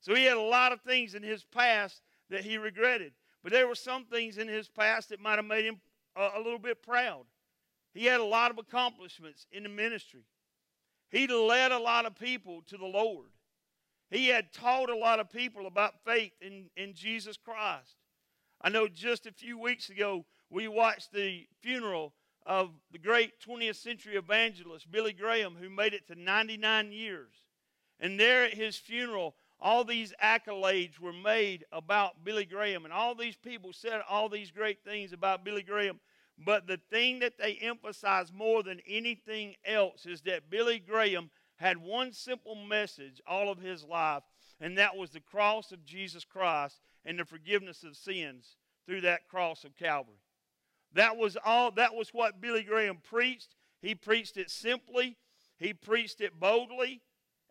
So 0.00 0.14
he 0.14 0.24
had 0.24 0.36
a 0.36 0.40
lot 0.40 0.72
of 0.72 0.80
things 0.82 1.14
in 1.14 1.22
his 1.22 1.44
past 1.44 2.00
that 2.30 2.44
he 2.44 2.56
regretted. 2.58 3.12
But 3.42 3.52
there 3.52 3.66
were 3.66 3.74
some 3.74 4.04
things 4.04 4.38
in 4.38 4.46
his 4.46 4.68
past 4.68 5.08
that 5.08 5.20
might 5.20 5.36
have 5.36 5.44
made 5.44 5.64
him 5.64 5.80
a, 6.16 6.30
a 6.36 6.38
little 6.42 6.58
bit 6.58 6.82
proud. 6.82 7.24
He 7.92 8.04
had 8.04 8.20
a 8.20 8.24
lot 8.24 8.52
of 8.52 8.58
accomplishments 8.58 9.46
in 9.50 9.64
the 9.64 9.68
ministry. 9.68 10.22
He 11.10 11.26
led 11.26 11.72
a 11.72 11.78
lot 11.78 12.06
of 12.06 12.14
people 12.14 12.62
to 12.68 12.76
the 12.76 12.86
Lord. 12.86 13.26
He 14.10 14.28
had 14.28 14.52
taught 14.52 14.90
a 14.90 14.96
lot 14.96 15.20
of 15.20 15.30
people 15.30 15.66
about 15.66 16.04
faith 16.04 16.32
in, 16.40 16.66
in 16.76 16.94
Jesus 16.94 17.36
Christ. 17.36 17.96
I 18.60 18.68
know 18.68 18.88
just 18.88 19.26
a 19.26 19.32
few 19.32 19.58
weeks 19.58 19.88
ago 19.88 20.26
we 20.50 20.66
watched 20.68 21.12
the 21.12 21.46
funeral 21.60 22.12
of 22.44 22.70
the 22.90 22.98
great 22.98 23.40
20th 23.40 23.76
century 23.76 24.16
evangelist 24.16 24.90
Billy 24.90 25.12
Graham, 25.12 25.56
who 25.60 25.70
made 25.70 25.94
it 25.94 26.06
to 26.08 26.20
99 26.20 26.90
years. 26.90 27.32
And 28.00 28.18
there 28.18 28.44
at 28.44 28.54
his 28.54 28.76
funeral, 28.76 29.36
all 29.60 29.84
these 29.84 30.12
accolades 30.22 30.98
were 30.98 31.12
made 31.12 31.64
about 31.70 32.24
Billy 32.24 32.46
Graham, 32.46 32.84
and 32.84 32.92
all 32.92 33.14
these 33.14 33.36
people 33.36 33.72
said 33.72 34.00
all 34.08 34.28
these 34.28 34.50
great 34.50 34.82
things 34.82 35.12
about 35.12 35.44
Billy 35.44 35.62
Graham. 35.62 36.00
But 36.38 36.66
the 36.66 36.80
thing 36.90 37.18
that 37.18 37.38
they 37.38 37.58
emphasized 37.60 38.32
more 38.32 38.62
than 38.62 38.80
anything 38.88 39.54
else 39.64 40.06
is 40.06 40.22
that 40.22 40.48
Billy 40.48 40.78
Graham 40.78 41.30
had 41.60 41.76
one 41.76 42.10
simple 42.12 42.54
message 42.54 43.20
all 43.26 43.52
of 43.52 43.58
his 43.58 43.84
life, 43.84 44.22
and 44.60 44.78
that 44.78 44.96
was 44.96 45.10
the 45.10 45.20
cross 45.20 45.72
of 45.72 45.84
Jesus 45.84 46.24
Christ 46.24 46.80
and 47.04 47.18
the 47.18 47.24
forgiveness 47.26 47.84
of 47.84 47.96
sins 47.96 48.56
through 48.86 49.02
that 49.02 49.28
cross 49.28 49.64
of 49.64 49.76
Calvary. 49.76 50.16
That 50.94 51.18
was 51.18 51.36
all 51.44 51.70
that 51.72 51.94
was 51.94 52.14
what 52.14 52.40
Billy 52.40 52.62
Graham 52.62 52.98
preached. 53.02 53.54
He 53.82 53.94
preached 53.94 54.38
it 54.38 54.50
simply, 54.50 55.18
he 55.58 55.74
preached 55.74 56.22
it 56.22 56.40
boldly, 56.40 57.02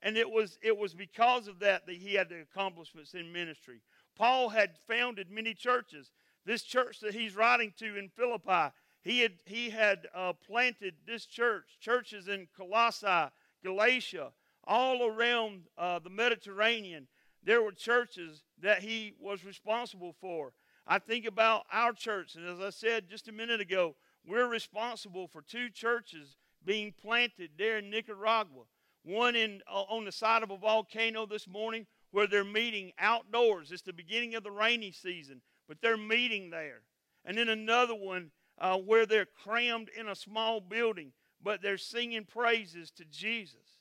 and 0.02 0.18
it 0.18 0.30
was 0.30 0.58
it 0.64 0.76
was 0.76 0.96
because 0.96 1.48
of 1.48 1.60
that 1.60 1.86
that 1.86 1.96
he 1.96 2.16
had 2.16 2.30
the 2.30 2.42
accomplishments 2.42 3.14
in 3.14 3.32
ministry. 3.32 3.82
Paul 4.16 4.50
had 4.50 4.72
founded 4.88 5.30
many 5.30 5.54
churches. 5.54 6.12
This 6.46 6.64
church 6.64 7.00
that 7.02 7.14
he's 7.14 7.36
writing 7.36 7.74
to 7.78 7.96
in 7.96 8.10
Philippi, 8.10 8.74
he 9.04 9.20
had 9.20 9.34
he 9.46 9.70
had 9.70 10.08
uh, 10.16 10.34
planted 10.34 10.96
this 11.06 11.28
church, 11.28 11.78
churches 11.80 12.28
in 12.28 12.48
Colossae, 12.58 13.30
Galatia, 13.64 14.32
all 14.66 15.08
around 15.08 15.64
uh, 15.78 16.00
the 16.00 16.10
Mediterranean. 16.10 17.08
There 17.44 17.62
were 17.62 17.72
churches 17.72 18.44
that 18.62 18.82
he 18.82 19.14
was 19.20 19.46
responsible 19.46 20.16
for. 20.20 20.54
I 20.86 21.00
think 21.00 21.26
about 21.26 21.66
our 21.72 21.94
church, 21.94 22.36
and 22.36 22.48
as 22.48 22.60
I 22.60 22.70
said 22.72 23.10
just 23.10 23.28
a 23.28 23.32
minute 23.32 23.62
ago, 23.62 23.96
we're 24.26 24.48
responsible 24.48 25.28
for 25.28 25.42
two 25.42 25.70
churches 25.70 26.36
being 26.66 26.94
planted 27.00 27.52
there 27.58 27.78
in 27.78 27.90
Nicaragua. 27.90 28.64
One 29.04 29.36
in 29.36 29.62
uh, 29.72 29.84
on 29.84 30.06
the 30.06 30.12
side 30.12 30.44
of 30.44 30.52
a 30.52 30.58
volcano 30.58 31.26
this 31.26 31.48
morning, 31.48 31.86
where 32.12 32.28
they're 32.28 32.44
meeting 32.44 32.92
outdoors. 33.00 33.72
It's 33.72 33.82
the 33.82 33.94
beginning 33.94 34.36
of 34.36 34.44
the 34.44 34.52
rainy 34.52 34.92
season, 34.92 35.42
but 35.68 35.78
they're 35.82 35.98
meeting 35.98 36.50
there. 36.50 36.82
And 37.24 37.38
then 37.38 37.50
another 37.50 37.96
one 37.96 38.32
uh, 38.58 38.78
where 38.78 39.06
they're 39.06 39.26
crammed 39.26 39.90
in 39.98 40.08
a 40.08 40.16
small 40.16 40.60
building 40.60 41.12
but 41.42 41.62
they're 41.62 41.78
singing 41.78 42.26
praises 42.26 42.92
to 42.92 43.06
Jesus. 43.06 43.80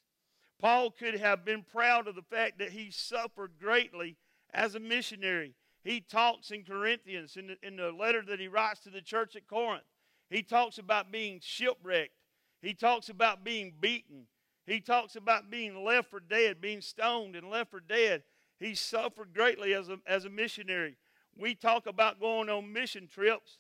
Paul 0.61 0.91
could 0.91 1.19
have 1.19 1.45
been 1.45 1.63
proud 1.63 2.09
of 2.09 2.15
the 2.15 2.23
fact 2.23 2.59
that 2.59 2.73
he 2.73 2.91
suffered 2.91 3.53
greatly 3.61 4.17
as 4.53 4.75
a 4.75 4.81
missionary. 4.81 5.55
He 5.85 6.01
talks 6.01 6.51
in 6.51 6.65
Corinthians, 6.65 7.37
in 7.37 7.49
the, 7.49 7.57
in 7.63 7.77
the 7.77 7.93
letter 7.93 8.23
that 8.23 8.41
he 8.41 8.49
writes 8.49 8.81
to 8.81 8.91
the 8.91 9.01
church 9.01 9.37
at 9.37 9.47
Corinth, 9.47 9.85
he 10.31 10.43
talks 10.43 10.79
about 10.79 11.13
being 11.13 11.41
shipwrecked. 11.43 12.13
He 12.61 12.75
talks 12.75 13.09
about 13.09 13.45
being 13.45 13.73
beaten. 13.81 14.27
He 14.67 14.81
talks 14.81 15.17
about 15.17 15.51
being 15.51 15.85
left 15.85 16.11
for 16.11 16.21
dead, 16.21 16.61
being 16.61 16.81
stoned 16.81 17.37
and 17.37 17.49
left 17.49 17.71
for 17.71 17.81
dead. 17.81 18.25
He 18.59 18.75
suffered 18.75 19.33
greatly 19.33 19.73
as 19.73 19.89
a, 19.89 19.99
as 20.07 20.25
a 20.25 20.31
missionary. 20.31 20.97
We 21.37 21.55
talk 21.55 21.87
about 21.87 22.21
going 22.21 22.51
on 22.51 22.73
mission 22.73 23.07
trips 23.07 23.59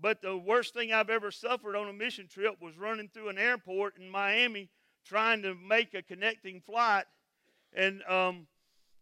but 0.00 0.22
the 0.22 0.36
worst 0.36 0.74
thing 0.74 0.92
I've 0.92 1.10
ever 1.10 1.30
suffered 1.30 1.76
on 1.76 1.88
a 1.88 1.92
mission 1.92 2.28
trip 2.28 2.56
was 2.60 2.78
running 2.78 3.08
through 3.08 3.28
an 3.28 3.38
airport 3.38 3.98
in 3.98 4.08
Miami 4.08 4.68
trying 5.04 5.42
to 5.42 5.54
make 5.54 5.94
a 5.94 6.02
connecting 6.02 6.60
flight 6.60 7.04
and 7.72 8.02
um, 8.04 8.46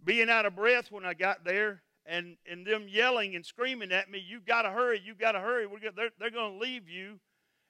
being 0.04 0.30
out 0.30 0.46
of 0.46 0.56
breath 0.56 0.90
when 0.90 1.04
I 1.04 1.14
got 1.14 1.44
there 1.44 1.82
and, 2.06 2.36
and 2.50 2.66
them 2.66 2.86
yelling 2.88 3.34
and 3.34 3.44
screaming 3.44 3.92
at 3.92 4.10
me, 4.10 4.22
you 4.26 4.40
got 4.40 4.62
to 4.62 4.70
hurry, 4.70 5.00
you 5.04 5.14
got 5.14 5.32
to 5.32 5.40
hurry. 5.40 5.66
We're 5.66 5.78
they're 5.94 6.10
they're 6.18 6.30
going 6.30 6.52
to 6.52 6.58
leave 6.58 6.88
you. 6.88 7.18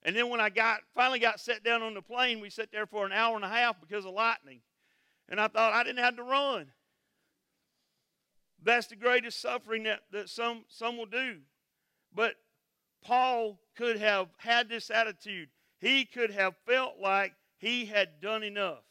And 0.02 0.14
then 0.14 0.28
when 0.28 0.40
I 0.40 0.50
got 0.50 0.80
finally 0.94 1.18
got 1.18 1.40
set 1.40 1.64
down 1.64 1.82
on 1.82 1.94
the 1.94 2.02
plane, 2.02 2.40
we 2.40 2.50
sat 2.50 2.70
there 2.70 2.86
for 2.86 3.06
an 3.06 3.12
hour 3.12 3.34
and 3.34 3.44
a 3.44 3.48
half 3.48 3.80
because 3.80 4.04
of 4.04 4.12
lightning. 4.12 4.60
And 5.28 5.40
I 5.40 5.48
thought 5.48 5.72
I 5.72 5.82
didn't 5.82 6.04
have 6.04 6.16
to 6.16 6.22
run. 6.22 6.66
That's 8.62 8.86
the 8.86 8.96
greatest 8.96 9.40
suffering 9.40 9.84
that, 9.84 10.00
that 10.12 10.28
some, 10.28 10.64
some 10.68 10.96
will 10.96 11.06
do. 11.06 11.38
But 12.14 12.34
Paul 13.06 13.60
could 13.76 13.98
have 13.98 14.28
had 14.38 14.68
this 14.68 14.90
attitude. 14.90 15.48
He 15.78 16.04
could 16.04 16.32
have 16.32 16.56
felt 16.66 16.98
like 17.00 17.34
he 17.58 17.86
had 17.86 18.20
done 18.20 18.42
enough. 18.42 18.82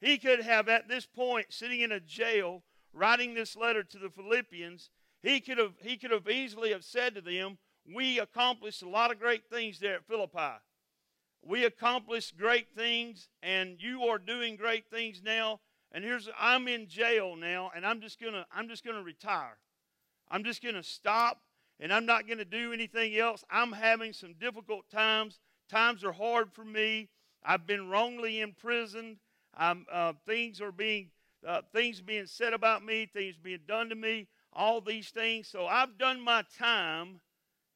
He 0.00 0.16
could 0.16 0.40
have, 0.42 0.68
at 0.68 0.88
this 0.88 1.06
point, 1.06 1.46
sitting 1.50 1.80
in 1.80 1.90
a 1.90 1.98
jail, 1.98 2.62
writing 2.92 3.34
this 3.34 3.56
letter 3.56 3.82
to 3.82 3.98
the 3.98 4.10
Philippians, 4.10 4.90
he 5.22 5.40
could 5.40 5.58
have, 5.58 5.72
he 5.80 5.96
could 5.96 6.12
have 6.12 6.28
easily 6.28 6.70
have 6.70 6.84
said 6.84 7.16
to 7.16 7.20
them, 7.20 7.58
we 7.92 8.20
accomplished 8.20 8.82
a 8.82 8.88
lot 8.88 9.10
of 9.10 9.18
great 9.18 9.50
things 9.50 9.80
there 9.80 9.96
at 9.96 10.06
Philippi. 10.06 10.60
We 11.42 11.64
accomplished 11.64 12.36
great 12.36 12.68
things, 12.76 13.28
and 13.42 13.80
you 13.80 14.02
are 14.04 14.18
doing 14.18 14.54
great 14.56 14.88
things 14.88 15.20
now. 15.24 15.60
And 15.92 16.04
here's 16.04 16.28
I'm 16.38 16.68
in 16.68 16.88
jail 16.88 17.34
now, 17.34 17.70
and 17.74 17.86
I'm 17.86 18.00
just 18.00 18.20
gonna 18.20 18.46
I'm 18.54 18.68
just 18.68 18.84
gonna 18.84 19.02
retire. 19.02 19.56
I'm 20.28 20.44
just 20.44 20.62
gonna 20.62 20.82
stop 20.82 21.40
and 21.80 21.92
I'm 21.92 22.06
not 22.06 22.26
going 22.26 22.38
to 22.38 22.44
do 22.44 22.72
anything 22.72 23.16
else. 23.16 23.44
I'm 23.50 23.72
having 23.72 24.12
some 24.12 24.34
difficult 24.40 24.88
times. 24.90 25.40
Times 25.68 26.04
are 26.04 26.12
hard 26.12 26.52
for 26.52 26.64
me. 26.64 27.08
I've 27.44 27.66
been 27.66 27.88
wrongly 27.88 28.40
imprisoned. 28.40 29.18
Uh, 29.58 30.12
things 30.26 30.60
are 30.60 30.72
being 30.72 31.10
uh, 31.46 31.62
things 31.72 32.00
being 32.00 32.26
said 32.26 32.52
about 32.52 32.84
me, 32.84 33.06
things 33.06 33.36
being 33.36 33.60
done 33.68 33.88
to 33.88 33.94
me, 33.94 34.26
all 34.52 34.80
these 34.80 35.10
things. 35.10 35.46
So 35.46 35.66
I've 35.66 35.96
done 35.96 36.20
my 36.20 36.42
time, 36.58 37.20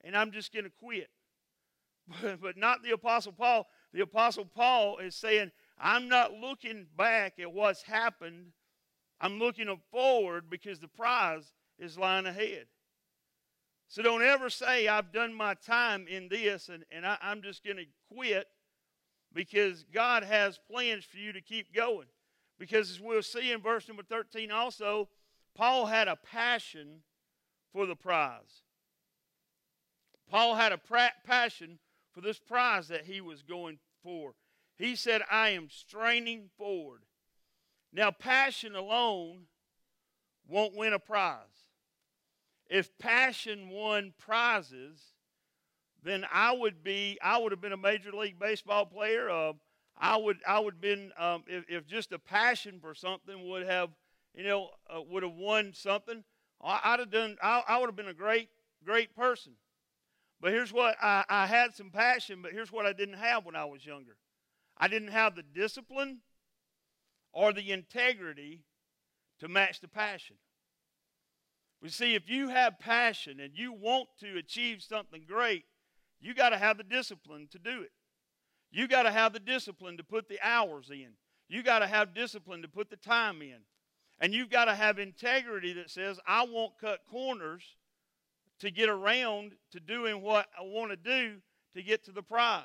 and 0.02 0.16
I'm 0.16 0.32
just 0.32 0.52
going 0.52 0.64
to 0.64 0.72
quit. 0.82 1.08
but 2.40 2.56
not 2.56 2.82
the 2.82 2.92
Apostle 2.92 3.32
Paul. 3.32 3.68
The 3.92 4.02
Apostle 4.02 4.44
Paul 4.44 4.98
is 4.98 5.14
saying, 5.14 5.52
I'm 5.78 6.08
not 6.08 6.32
looking 6.32 6.86
back 6.96 7.34
at 7.38 7.52
what's 7.52 7.82
happened. 7.82 8.52
I'm 9.20 9.38
looking 9.38 9.68
forward 9.90 10.50
because 10.50 10.80
the 10.80 10.88
prize 10.88 11.52
is 11.78 11.98
lying 11.98 12.26
ahead. 12.26 12.66
So 13.90 14.02
don't 14.02 14.22
ever 14.22 14.48
say, 14.50 14.86
I've 14.86 15.12
done 15.12 15.34
my 15.34 15.54
time 15.54 16.06
in 16.08 16.28
this 16.28 16.68
and, 16.68 16.84
and 16.92 17.04
I, 17.04 17.18
I'm 17.20 17.42
just 17.42 17.64
going 17.64 17.76
to 17.76 17.86
quit 18.14 18.46
because 19.34 19.84
God 19.92 20.22
has 20.22 20.60
plans 20.70 21.04
for 21.04 21.18
you 21.18 21.32
to 21.32 21.40
keep 21.40 21.74
going. 21.74 22.06
Because 22.56 22.88
as 22.88 23.00
we'll 23.00 23.20
see 23.20 23.50
in 23.50 23.60
verse 23.60 23.88
number 23.88 24.04
13 24.04 24.52
also, 24.52 25.08
Paul 25.56 25.86
had 25.86 26.06
a 26.06 26.14
passion 26.14 27.00
for 27.72 27.84
the 27.84 27.96
prize. 27.96 28.62
Paul 30.30 30.54
had 30.54 30.70
a 30.70 30.78
pra- 30.78 31.10
passion 31.26 31.80
for 32.12 32.20
this 32.20 32.38
prize 32.38 32.86
that 32.88 33.06
he 33.06 33.20
was 33.20 33.42
going 33.42 33.80
for. 34.04 34.34
He 34.76 34.94
said, 34.94 35.22
I 35.28 35.48
am 35.48 35.66
straining 35.68 36.48
forward. 36.56 37.00
Now, 37.92 38.12
passion 38.12 38.76
alone 38.76 39.46
won't 40.46 40.76
win 40.76 40.92
a 40.92 41.00
prize. 41.00 41.69
If 42.70 42.96
passion 42.98 43.68
won 43.68 44.14
prizes, 44.16 45.02
then 46.04 46.24
I 46.32 46.52
would 46.52 46.84
be 46.84 47.18
I 47.20 47.36
would 47.38 47.50
have 47.50 47.60
been 47.60 47.72
a 47.72 47.76
major 47.76 48.12
league 48.12 48.38
baseball 48.38 48.86
player. 48.86 49.28
Uh, 49.28 49.54
I 49.98 50.16
would 50.16 50.38
I 50.46 50.60
would 50.60 50.80
been 50.80 51.10
um, 51.18 51.42
if, 51.48 51.64
if 51.68 51.86
just 51.86 52.12
a 52.12 52.18
passion 52.18 52.78
for 52.80 52.94
something 52.94 53.48
would 53.48 53.66
have 53.66 53.90
you 54.34 54.44
know 54.44 54.68
uh, 54.88 55.00
would 55.02 55.24
have 55.24 55.34
won 55.34 55.72
something. 55.74 56.22
I, 56.62 56.92
would 56.92 57.00
have 57.00 57.10
done. 57.10 57.36
I, 57.42 57.62
I, 57.66 57.78
would 57.78 57.86
have 57.86 57.96
been 57.96 58.06
a 58.08 58.14
great 58.14 58.48
great 58.84 59.16
person. 59.16 59.54
But 60.40 60.52
here's 60.52 60.72
what 60.72 60.96
I, 61.02 61.24
I 61.28 61.46
had 61.46 61.74
some 61.74 61.90
passion, 61.90 62.40
but 62.40 62.52
here's 62.52 62.72
what 62.72 62.86
I 62.86 62.92
didn't 62.92 63.18
have 63.18 63.44
when 63.44 63.56
I 63.56 63.64
was 63.64 63.84
younger. 63.84 64.16
I 64.78 64.88
didn't 64.88 65.08
have 65.08 65.34
the 65.34 65.42
discipline 65.42 66.20
or 67.32 67.52
the 67.52 67.72
integrity 67.72 68.62
to 69.40 69.48
match 69.48 69.80
the 69.80 69.88
passion. 69.88 70.36
But 71.80 71.92
see, 71.92 72.14
if 72.14 72.28
you 72.28 72.48
have 72.48 72.78
passion 72.78 73.40
and 73.40 73.52
you 73.54 73.72
want 73.72 74.08
to 74.20 74.36
achieve 74.36 74.82
something 74.82 75.24
great, 75.26 75.64
you 76.20 76.34
got 76.34 76.50
to 76.50 76.58
have 76.58 76.76
the 76.76 76.84
discipline 76.84 77.48
to 77.52 77.58
do 77.58 77.82
it. 77.82 77.92
You 78.70 78.86
got 78.86 79.04
to 79.04 79.10
have 79.10 79.32
the 79.32 79.40
discipline 79.40 79.96
to 79.96 80.04
put 80.04 80.28
the 80.28 80.38
hours 80.42 80.90
in. 80.90 81.12
You 81.48 81.62
got 81.62 81.80
to 81.80 81.86
have 81.86 82.14
discipline 82.14 82.62
to 82.62 82.68
put 82.68 82.90
the 82.90 82.96
time 82.96 83.42
in. 83.42 83.58
And 84.20 84.34
you've 84.34 84.50
got 84.50 84.66
to 84.66 84.74
have 84.74 84.98
integrity 84.98 85.72
that 85.72 85.90
says, 85.90 86.20
I 86.26 86.44
won't 86.44 86.78
cut 86.78 87.00
corners 87.10 87.64
to 88.60 88.70
get 88.70 88.90
around 88.90 89.52
to 89.72 89.80
doing 89.80 90.20
what 90.20 90.46
I 90.58 90.62
want 90.62 90.90
to 90.90 90.96
do 90.96 91.36
to 91.74 91.82
get 91.82 92.04
to 92.04 92.12
the 92.12 92.22
prize. 92.22 92.64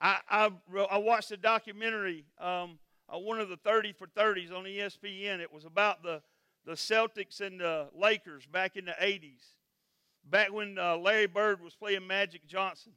I, 0.00 0.18
I, 0.28 0.50
I 0.90 0.98
watched 0.98 1.30
a 1.30 1.36
documentary, 1.36 2.24
um, 2.40 2.78
uh, 3.08 3.18
one 3.18 3.40
of 3.40 3.48
the 3.48 3.56
30 3.56 3.92
for 3.92 4.06
30s 4.08 4.52
on 4.52 4.64
ESPN. 4.64 5.40
It 5.40 5.52
was 5.52 5.64
about 5.64 6.02
the, 6.02 6.20
the 6.68 6.74
Celtics 6.74 7.40
and 7.40 7.60
the 7.60 7.88
Lakers 7.98 8.44
back 8.44 8.76
in 8.76 8.84
the 8.84 8.94
80s, 9.00 9.40
back 10.22 10.52
when 10.52 10.78
uh, 10.78 10.98
Larry 10.98 11.26
Bird 11.26 11.62
was 11.62 11.74
playing 11.74 12.06
Magic 12.06 12.46
Johnson. 12.46 12.92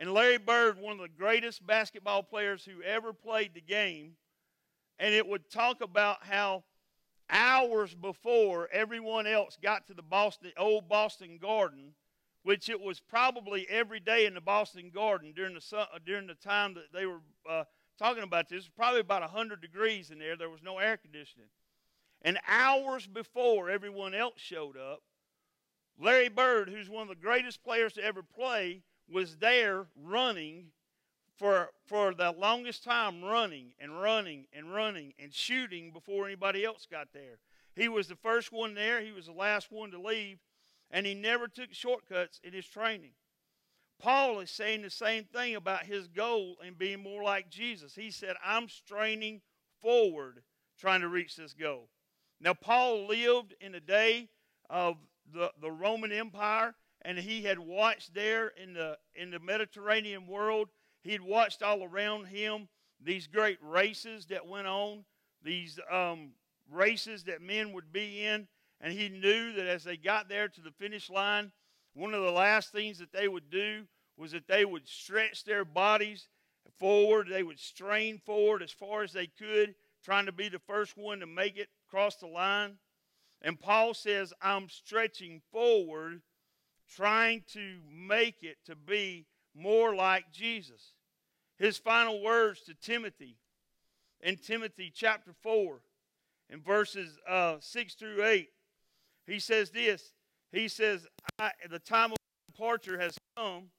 And 0.00 0.12
Larry 0.12 0.38
Bird, 0.38 0.76
one 0.76 0.94
of 0.94 0.98
the 0.98 1.16
greatest 1.16 1.64
basketball 1.64 2.24
players 2.24 2.64
who 2.64 2.82
ever 2.82 3.12
played 3.12 3.54
the 3.54 3.60
game, 3.60 4.14
and 4.98 5.14
it 5.14 5.24
would 5.24 5.48
talk 5.50 5.80
about 5.82 6.24
how 6.24 6.64
hours 7.30 7.94
before 7.94 8.68
everyone 8.72 9.24
else 9.28 9.56
got 9.62 9.86
to 9.86 9.94
the 9.94 10.02
Boston, 10.02 10.50
old 10.58 10.88
Boston 10.88 11.38
Garden, 11.40 11.94
which 12.42 12.68
it 12.68 12.80
was 12.80 12.98
probably 12.98 13.68
every 13.70 14.00
day 14.00 14.26
in 14.26 14.34
the 14.34 14.40
Boston 14.40 14.90
Garden 14.92 15.32
during 15.36 15.54
the 15.54 15.86
during 16.04 16.26
the 16.26 16.34
time 16.34 16.74
that 16.74 16.92
they 16.92 17.06
were 17.06 17.20
uh, 17.48 17.62
talking 18.00 18.24
about 18.24 18.48
this. 18.48 18.64
It 18.64 18.70
was 18.70 18.70
probably 18.76 19.00
about 19.00 19.22
hundred 19.30 19.60
degrees 19.60 20.10
in 20.10 20.18
there. 20.18 20.36
There 20.36 20.50
was 20.50 20.64
no 20.64 20.78
air 20.78 20.96
conditioning, 20.96 21.50
and 22.22 22.38
hours 22.46 23.06
before 23.06 23.70
everyone 23.70 24.14
else 24.14 24.38
showed 24.38 24.76
up, 24.76 25.02
Larry 25.98 26.28
Bird, 26.28 26.68
who's 26.68 26.88
one 26.88 27.02
of 27.02 27.08
the 27.08 27.14
greatest 27.14 27.62
players 27.62 27.92
to 27.94 28.04
ever 28.04 28.22
play, 28.22 28.82
was 29.08 29.36
there 29.36 29.86
running 29.96 30.66
for, 31.36 31.70
for 31.86 32.14
the 32.14 32.32
longest 32.32 32.84
time 32.84 33.22
running 33.22 33.72
and 33.78 34.00
running 34.00 34.46
and 34.52 34.72
running 34.72 35.14
and 35.18 35.32
shooting 35.32 35.90
before 35.90 36.26
anybody 36.26 36.64
else 36.64 36.86
got 36.90 37.08
there. 37.12 37.38
He 37.74 37.88
was 37.88 38.08
the 38.08 38.16
first 38.16 38.52
one 38.52 38.74
there, 38.74 39.00
he 39.00 39.12
was 39.12 39.26
the 39.26 39.32
last 39.32 39.72
one 39.72 39.90
to 39.90 40.00
leave, 40.00 40.38
and 40.90 41.06
he 41.06 41.14
never 41.14 41.48
took 41.48 41.72
shortcuts 41.72 42.40
in 42.44 42.52
his 42.52 42.66
training. 42.66 43.12
Paul 43.98 44.40
is 44.40 44.50
saying 44.50 44.82
the 44.82 44.90
same 44.90 45.24
thing 45.24 45.56
about 45.56 45.84
his 45.84 46.08
goal 46.08 46.56
and 46.64 46.78
being 46.78 47.02
more 47.02 47.22
like 47.22 47.50
Jesus. 47.50 47.94
He 47.94 48.10
said, 48.10 48.36
I'm 48.44 48.68
straining 48.68 49.42
forward 49.82 50.42
trying 50.78 51.02
to 51.02 51.08
reach 51.08 51.36
this 51.36 51.52
goal. 51.52 51.88
Now, 52.40 52.54
Paul 52.54 53.06
lived 53.06 53.54
in 53.60 53.72
the 53.72 53.80
day 53.80 54.28
of 54.68 54.96
the, 55.32 55.52
the 55.60 55.70
Roman 55.70 56.12
Empire, 56.12 56.74
and 57.02 57.18
he 57.18 57.42
had 57.42 57.58
watched 57.58 58.14
there 58.14 58.48
in 58.48 58.74
the, 58.74 58.98
in 59.14 59.30
the 59.30 59.38
Mediterranean 59.38 60.26
world 60.26 60.68
He'd 61.02 61.22
watched 61.22 61.62
all 61.62 61.82
around 61.82 62.26
him 62.26 62.68
these 63.02 63.26
great 63.26 63.58
races 63.62 64.26
that 64.26 64.46
went 64.46 64.66
on, 64.66 65.04
these 65.42 65.78
um, 65.90 66.32
races 66.70 67.24
that 67.24 67.40
men 67.40 67.72
would 67.72 67.92
be 67.92 68.24
in, 68.24 68.46
and 68.80 68.92
he 68.92 69.08
knew 69.08 69.52
that 69.54 69.66
as 69.66 69.84
they 69.84 69.96
got 69.96 70.28
there 70.28 70.48
to 70.48 70.60
the 70.60 70.70
finish 70.72 71.08
line, 71.08 71.52
one 71.94 72.12
of 72.14 72.22
the 72.22 72.30
last 72.30 72.72
things 72.72 72.98
that 72.98 73.12
they 73.12 73.28
would 73.28 73.50
do 73.50 73.84
was 74.16 74.32
that 74.32 74.46
they 74.46 74.64
would 74.64 74.86
stretch 74.86 75.44
their 75.44 75.64
bodies 75.64 76.28
forward. 76.78 77.28
They 77.28 77.42
would 77.42 77.58
strain 77.58 78.18
forward 78.18 78.62
as 78.62 78.70
far 78.70 79.02
as 79.02 79.12
they 79.12 79.26
could, 79.26 79.74
trying 80.04 80.26
to 80.26 80.32
be 80.32 80.50
the 80.50 80.58
first 80.58 80.96
one 80.96 81.20
to 81.20 81.26
make 81.26 81.56
it 81.56 81.68
across 81.90 82.16
the 82.16 82.26
line. 82.26 82.74
And 83.42 83.58
Paul 83.58 83.94
says, 83.94 84.32
I'm 84.40 84.68
stretching 84.68 85.40
forward, 85.50 86.22
trying 86.88 87.42
to 87.52 87.78
make 87.90 88.42
it 88.42 88.58
to 88.66 88.76
be 88.76 89.26
more 89.54 89.94
like 89.94 90.30
Jesus. 90.32 90.92
His 91.58 91.78
final 91.78 92.22
words 92.22 92.60
to 92.62 92.74
Timothy 92.74 93.36
in 94.22 94.36
Timothy 94.36 94.92
chapter 94.94 95.32
4, 95.42 95.80
in 96.50 96.60
verses 96.60 97.18
uh, 97.28 97.56
6 97.60 97.94
through 97.94 98.24
8, 98.24 98.48
he 99.26 99.38
says 99.38 99.70
this 99.70 100.12
He 100.52 100.68
says, 100.68 101.06
The 101.38 101.78
time 101.78 102.12
of 102.12 102.18
departure 102.52 102.98
has 102.98 103.16
come. 103.36 103.70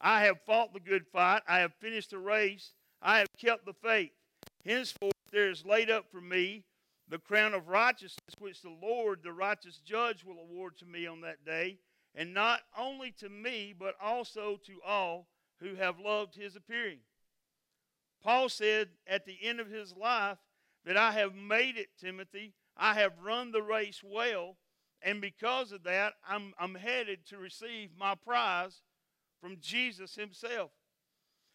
I 0.00 0.22
have 0.22 0.40
fought 0.42 0.74
the 0.74 0.80
good 0.80 1.06
fight. 1.06 1.42
I 1.48 1.60
have 1.60 1.72
finished 1.80 2.10
the 2.10 2.18
race. 2.18 2.72
I 3.00 3.18
have 3.18 3.28
kept 3.40 3.64
the 3.64 3.72
faith. 3.72 4.10
Henceforth, 4.64 5.12
there 5.32 5.50
is 5.50 5.64
laid 5.64 5.90
up 5.90 6.04
for 6.10 6.20
me 6.20 6.64
the 7.08 7.18
crown 7.18 7.54
of 7.54 7.68
righteousness, 7.68 8.34
which 8.38 8.62
the 8.62 8.76
Lord, 8.82 9.20
the 9.22 9.32
righteous 9.32 9.80
judge, 9.84 10.24
will 10.24 10.38
award 10.38 10.76
to 10.78 10.86
me 10.86 11.06
on 11.06 11.22
that 11.22 11.44
day 11.44 11.78
and 12.14 12.34
not 12.34 12.60
only 12.76 13.12
to 13.12 13.28
me, 13.28 13.74
but 13.78 13.94
also 14.02 14.58
to 14.66 14.80
all 14.86 15.28
who 15.60 15.74
have 15.76 16.00
loved 16.00 16.34
his 16.34 16.56
appearing. 16.56 16.98
Paul 18.22 18.48
said 18.48 18.88
at 19.06 19.24
the 19.24 19.38
end 19.42 19.60
of 19.60 19.70
his 19.70 19.94
life 19.96 20.38
that 20.84 20.96
I 20.96 21.12
have 21.12 21.34
made 21.34 21.76
it, 21.76 21.88
Timothy. 22.00 22.54
I 22.76 22.94
have 22.94 23.12
run 23.22 23.52
the 23.52 23.62
race 23.62 24.02
well, 24.04 24.56
and 25.02 25.20
because 25.20 25.72
of 25.72 25.84
that, 25.84 26.14
I'm, 26.28 26.54
I'm 26.58 26.74
headed 26.74 27.26
to 27.26 27.38
receive 27.38 27.90
my 27.96 28.14
prize 28.14 28.82
from 29.40 29.56
Jesus 29.60 30.14
himself. 30.14 30.70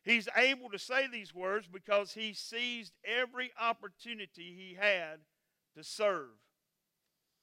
He's 0.04 0.28
able 0.36 0.70
to 0.70 0.80
say 0.80 1.08
these 1.08 1.34
words 1.34 1.68
because 1.68 2.14
he 2.14 2.34
seized 2.34 2.94
every 3.06 3.52
opportunity 3.60 4.54
he 4.58 4.78
had 4.78 5.20
to 5.76 5.84
serve. 5.84 6.30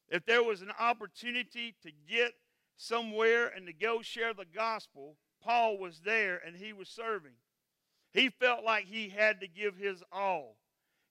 If 0.08 0.26
there 0.26 0.42
was 0.42 0.60
an 0.60 0.72
opportunity 0.78 1.74
to 1.82 1.90
get 2.08 2.32
somewhere 2.76 3.48
and 3.48 3.66
to 3.66 3.72
go 3.72 4.02
share 4.02 4.34
the 4.34 4.44
gospel, 4.44 5.16
Paul 5.42 5.78
was 5.78 6.00
there 6.00 6.40
and 6.44 6.56
he 6.56 6.72
was 6.72 6.88
serving. 6.88 7.34
He 8.12 8.28
felt 8.28 8.64
like 8.64 8.86
he 8.86 9.08
had 9.08 9.40
to 9.40 9.48
give 9.48 9.76
his 9.76 10.02
all. 10.10 10.56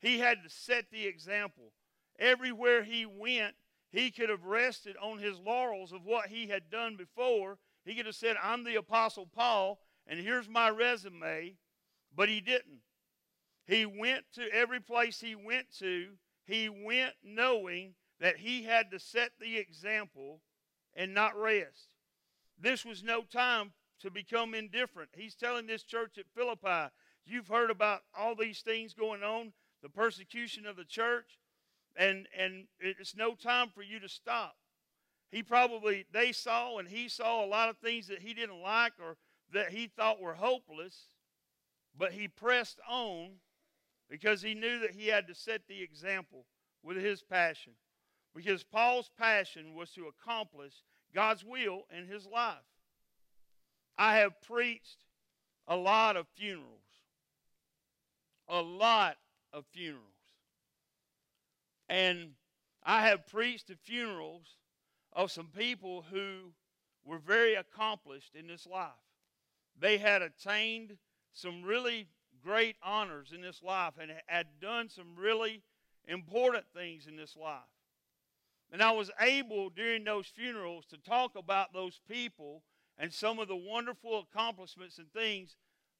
He 0.01 0.19
had 0.19 0.43
to 0.43 0.49
set 0.49 0.86
the 0.91 1.05
example. 1.05 1.71
Everywhere 2.17 2.84
he 2.84 3.05
went, 3.05 3.55
he 3.91 4.12
could 4.12 4.29
have 4.29 4.43
rested 4.43 4.95
on 5.01 5.17
his 5.17 5.39
laurels 5.39 5.93
of 5.93 6.05
what 6.05 6.27
he 6.27 6.47
had 6.47 6.69
done 6.69 6.95
before. 6.95 7.58
He 7.86 7.95
could 7.95 8.05
have 8.05 8.15
said, 8.15 8.36
I'm 8.43 8.63
the 8.63 8.75
Apostle 8.75 9.25
Paul, 9.25 9.79
and 10.05 10.19
here's 10.19 10.49
my 10.49 10.69
resume, 10.69 11.55
but 12.15 12.29
he 12.29 12.41
didn't. 12.41 12.82
He 13.65 13.86
went 13.86 14.25
to 14.34 14.53
every 14.53 14.79
place 14.79 15.19
he 15.19 15.36
went 15.36 15.67
to, 15.79 16.08
he 16.49 16.67
went 16.67 17.13
knowing 17.23 17.93
that 18.19 18.38
he 18.38 18.63
had 18.63 18.89
to 18.89 18.99
set 18.99 19.31
the 19.39 19.57
example 19.57 20.41
and 20.95 21.13
not 21.13 21.39
rest. 21.39 21.93
This 22.59 22.83
was 22.83 23.03
no 23.03 23.21
time 23.21 23.71
to 24.01 24.09
become 24.09 24.55
indifferent. 24.55 25.09
He's 25.15 25.35
telling 25.35 25.67
this 25.67 25.83
church 25.83 26.17
at 26.17 26.25
Philippi, 26.35 26.91
you've 27.25 27.47
heard 27.47 27.69
about 27.69 28.01
all 28.17 28.35
these 28.35 28.62
things 28.62 28.95
going 28.95 29.21
on, 29.21 29.53
the 29.83 29.89
persecution 29.89 30.65
of 30.65 30.75
the 30.75 30.85
church, 30.85 31.38
and 31.95 32.27
and 32.35 32.65
it's 32.79 33.15
no 33.15 33.35
time 33.35 33.69
for 33.69 33.83
you 33.83 33.99
to 33.99 34.09
stop. 34.09 34.55
He 35.31 35.43
probably 35.43 36.05
they 36.12 36.31
saw 36.31 36.79
and 36.79 36.88
he 36.88 37.09
saw 37.09 37.45
a 37.45 37.47
lot 37.47 37.69
of 37.69 37.77
things 37.77 38.07
that 38.07 38.23
he 38.23 38.33
didn't 38.33 38.62
like 38.62 38.93
or 38.99 39.17
that 39.53 39.71
he 39.71 39.85
thought 39.85 40.19
were 40.19 40.33
hopeless, 40.33 40.95
but 41.95 42.13
he 42.13 42.27
pressed 42.27 42.79
on 42.89 43.33
because 44.09 44.41
he 44.41 44.53
knew 44.53 44.79
that 44.79 44.91
he 44.91 45.07
had 45.07 45.27
to 45.27 45.35
set 45.35 45.67
the 45.67 45.81
example 45.81 46.45
with 46.83 46.97
his 46.97 47.21
passion 47.21 47.73
because 48.35 48.63
Paul's 48.63 49.09
passion 49.17 49.73
was 49.73 49.91
to 49.91 50.07
accomplish 50.07 50.73
God's 51.13 51.43
will 51.43 51.83
in 51.95 52.07
his 52.07 52.25
life. 52.25 52.55
I 53.97 54.17
have 54.17 54.41
preached 54.41 55.03
a 55.67 55.75
lot 55.75 56.15
of 56.15 56.27
funerals. 56.35 56.65
A 58.47 58.61
lot 58.61 59.17
of 59.51 59.65
funerals. 59.71 60.03
And 61.87 62.31
I 62.83 63.07
have 63.07 63.27
preached 63.27 63.69
at 63.69 63.79
funerals 63.79 64.57
of 65.13 65.31
some 65.31 65.47
people 65.47 66.05
who 66.11 66.53
were 67.03 67.19
very 67.19 67.55
accomplished 67.55 68.35
in 68.35 68.47
this 68.47 68.65
life. 68.65 68.89
They 69.77 69.97
had 69.97 70.21
attained 70.21 70.97
some 71.33 71.63
really 71.63 72.07
great 72.43 72.75
honors 72.84 73.32
in 73.34 73.41
this 73.41 73.62
life 73.63 73.93
and 73.99 74.12
had 74.28 74.47
done 74.62 74.89
some 74.89 75.15
really 75.15 75.62
important 76.08 76.65
things 76.73 77.08
in 77.08 77.15
this 77.15 77.36
life. 77.36 77.60
And 78.71 78.84
I 78.84 78.91
was 78.91 79.12
able 79.19 79.69
during 79.69 80.04
those 80.04 80.28
funerals 80.28 80.86
to 80.88 80.97
talk 80.97 81.36
about 81.36 81.73
those 81.73 81.99
people 82.10 82.63
and 82.97 83.13
some 83.13 83.39
of 83.39 83.47
the 83.47 83.56
wonderful 83.56 84.19
accomplishments 84.32 84.97
and 84.99 85.12
things 85.12 85.56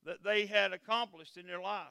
that 0.06 0.24
they 0.24 0.46
had 0.46 0.74
accomplished 0.74 1.38
in 1.38 1.48
their 1.48 1.62
life. 1.62 1.88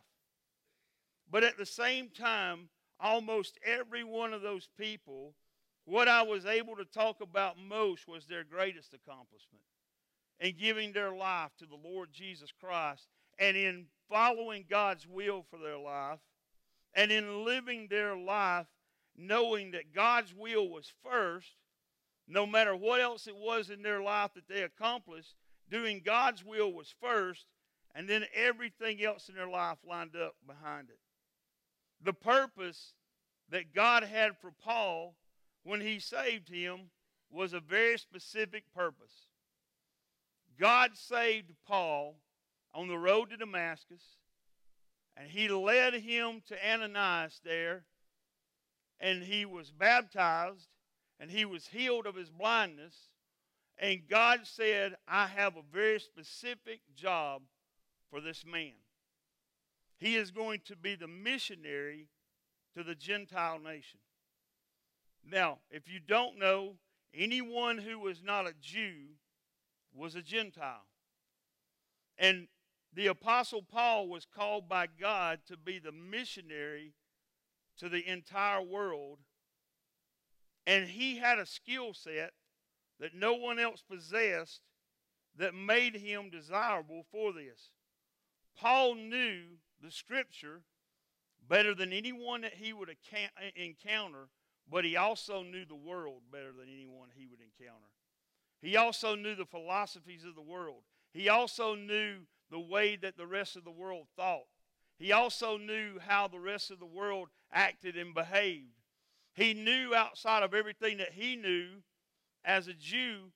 But 1.31 1.45
at 1.45 1.59
the 1.59 1.67
same 1.67 2.09
time, 2.09 2.69
almost 3.01 3.59
every 3.65 4.05
one 4.05 4.33
of 4.33 4.43
those 4.43 4.69
people, 4.79 5.35
what 5.85 6.09
I 6.09 6.23
was 6.23 6.47
able 6.47 6.77
to 6.77 6.85
talk 6.85 7.21
about 7.21 7.59
most 7.59 8.07
was 8.07 8.27
their 8.27 8.45
greatest 8.45 8.95
accomplishment 8.95 9.65
in 10.41 10.57
giving 10.57 10.93
their 10.93 11.15
life 11.15 11.51
to 11.59 11.67
the 11.67 11.77
Lord 11.77 12.11
Jesus 12.13 12.53
Christ 12.53 13.09
and 13.39 13.57
in 13.57 13.87
following 14.09 14.65
God's 14.69 15.07
will 15.07 15.45
for 15.51 15.59
their 15.59 15.79
life 15.79 16.21
and 16.95 17.11
in 17.11 17.45
living 17.45 17.89
their 17.89 18.17
life 18.17 18.67
knowing 19.17 19.73
that 19.73 19.95
God's 19.95 20.35
will 20.35 20.69
was 20.69 20.93
first 21.03 21.57
no 22.29 22.47
matter 22.47 22.77
what 22.77 23.01
else 23.01 23.27
it 23.27 23.37
was 23.37 23.71
in 23.71 23.83
their 23.83 24.03
life 24.03 24.33
that 24.35 24.47
they 24.49 24.63
accomplished, 24.63 25.35
doing 25.71 26.03
God's 26.05 26.45
will 26.45 26.73
was 26.73 26.95
first, 27.01 27.47
and 27.95 28.09
then 28.09 28.25
everything 28.35 29.03
else 29.03 29.29
in 29.29 29.35
their 29.35 29.49
life 29.49 29.79
lined 29.89 30.15
up 30.15 30.35
behind 30.47 30.91
it. 30.91 30.99
The 32.03 32.13
purpose 32.13 32.93
that 33.49 33.75
God 33.75 34.05
had 34.05 34.37
for 34.37 34.53
Paul 34.53 35.17
when 35.65 35.81
he 35.81 35.99
saved 35.99 36.51
him 36.51 36.91
was 37.31 37.55
a 37.55 37.61
very 37.61 37.99
specific 37.99 38.65
purpose. 38.75 39.27
God 40.61 40.97
saved 40.97 41.53
Paul 41.67 42.17
on 42.75 42.89
the 42.89 42.99
road 42.99 43.31
to 43.31 43.37
Damascus, 43.37 44.03
and 45.17 45.31
he 45.31 45.49
led 45.49 45.95
him 45.95 46.43
to 46.47 46.73
Ananias 46.73 47.41
there, 47.45 47.85
and 49.01 49.23
he 49.23 49.45
was 49.45 49.71
baptized, 49.71 50.69
and 51.19 51.31
he 51.31 51.45
was 51.45 51.67
healed 51.67 52.07
of 52.07 52.15
his 52.15 52.31
blindness. 52.31 52.95
And 53.79 54.09
God 54.09 54.41
said, 54.43 54.97
I 55.07 55.27
have 55.27 55.57
a 55.57 55.63
very 55.73 56.01
specific 56.01 56.81
job 56.97 57.43
for 58.11 58.21
this 58.21 58.45
man. 58.45 58.75
He 59.99 60.17
is 60.17 60.31
going 60.31 60.61
to 60.67 60.77
be 60.77 60.95
the 60.95 61.09
missionary 61.09 62.09
to 62.77 62.83
the 62.83 62.95
Gentile 62.95 63.59
nation. 63.59 64.01
Now, 65.25 65.59
if 65.71 65.89
you 65.89 66.01
don't 66.01 66.39
know, 66.39 66.77
anyone 67.15 67.79
who 67.79 67.99
was 67.99 68.23
not 68.23 68.47
a 68.47 68.55
Jew 68.61 69.17
was 69.95 70.15
a 70.15 70.23
Gentile. 70.23 70.87
And 72.19 72.47
the 72.95 73.07
Apostle 73.07 73.63
Paul 73.63 74.09
was 74.09 74.25
called 74.27 74.69
by 74.69 74.87
God 74.87 75.41
to 75.47 75.57
be 75.57 75.79
the 75.79 75.93
missionary 75.93 76.95
to 77.79 77.89
the 77.89 78.09
entire 78.09 78.63
world. 78.63 79.19
And 80.67 80.89
he 80.89 81.17
had 81.17 81.39
a 81.39 81.47
skill 81.47 81.95
set 81.95 82.33
that 83.01 83.15
no 83.15 83.35
one 83.35 83.59
else 83.59 83.83
possessed 83.83 84.63
that 85.37 85.55
made 85.55 85.95
him 85.95 86.31
desirable 86.31 87.05
for 87.11 87.33
this. 87.33 87.71
Paul 88.57 88.97
knew 88.97 89.43
the 89.83 89.91
scripture 89.91 90.63
better 91.49 91.75
than 91.75 91.93
anyone 91.93 92.41
that 92.41 92.55
he 92.55 92.73
would 92.73 92.91
uh, 92.91 93.29
encounter, 93.55 94.29
but 94.71 94.85
he 94.85 94.97
also 94.97 95.43
knew 95.43 95.65
the 95.65 95.75
world 95.75 96.23
better 96.31 96.53
than 96.53 96.69
anyone 96.73 97.09
he 97.15 97.27
would 97.27 97.41
encounter. 97.41 97.87
He 98.61 98.77
also 98.77 99.15
knew 99.15 99.37
the 99.37 99.47
philosophies 99.47 100.25
of 100.25 100.35
the 100.35 100.43
world. 100.43 100.83
He 101.13 101.29
also 101.29 101.75
knew 101.75 102.27
the 102.51 102.59
way 102.59 102.97
that 102.97 103.17
the 103.17 103.27
rest 103.27 103.57
of 103.57 103.65
the 103.65 103.71
world 103.71 104.07
thought. 104.17 104.47
He 104.99 105.13
also 105.13 105.57
knew 105.57 105.99
how 105.99 106.29
the 106.29 106.41
rest 106.41 106.71
of 106.71 106.81
the 106.81 106.87
world 106.87 107.29
acted 107.53 107.97
and 107.97 108.15
behaved. 108.15 108.73
He 109.35 109.55
knew 109.55 109.95
outside 109.95 110.43
of 110.43 110.55
everything 110.55 110.99
that 110.99 111.13
he 111.13 111.37
knew 111.37 111.83
as 112.45 112.67
a 112.67 112.75
Jew, 112.75 113.31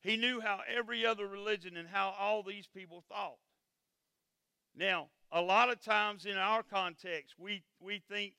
he 0.00 0.16
knew 0.16 0.40
how 0.40 0.60
every 0.72 1.04
other 1.04 1.26
religion 1.26 1.76
and 1.76 1.88
how 1.88 2.14
all 2.18 2.42
these 2.42 2.68
people 2.68 3.02
thought. 3.08 3.38
Now, 4.76 5.08
a 5.32 5.42
lot 5.42 5.70
of 5.70 5.80
times 5.80 6.24
in 6.24 6.36
our 6.36 6.62
context, 6.62 7.34
we, 7.38 7.64
we 7.80 8.00
think, 8.08 8.34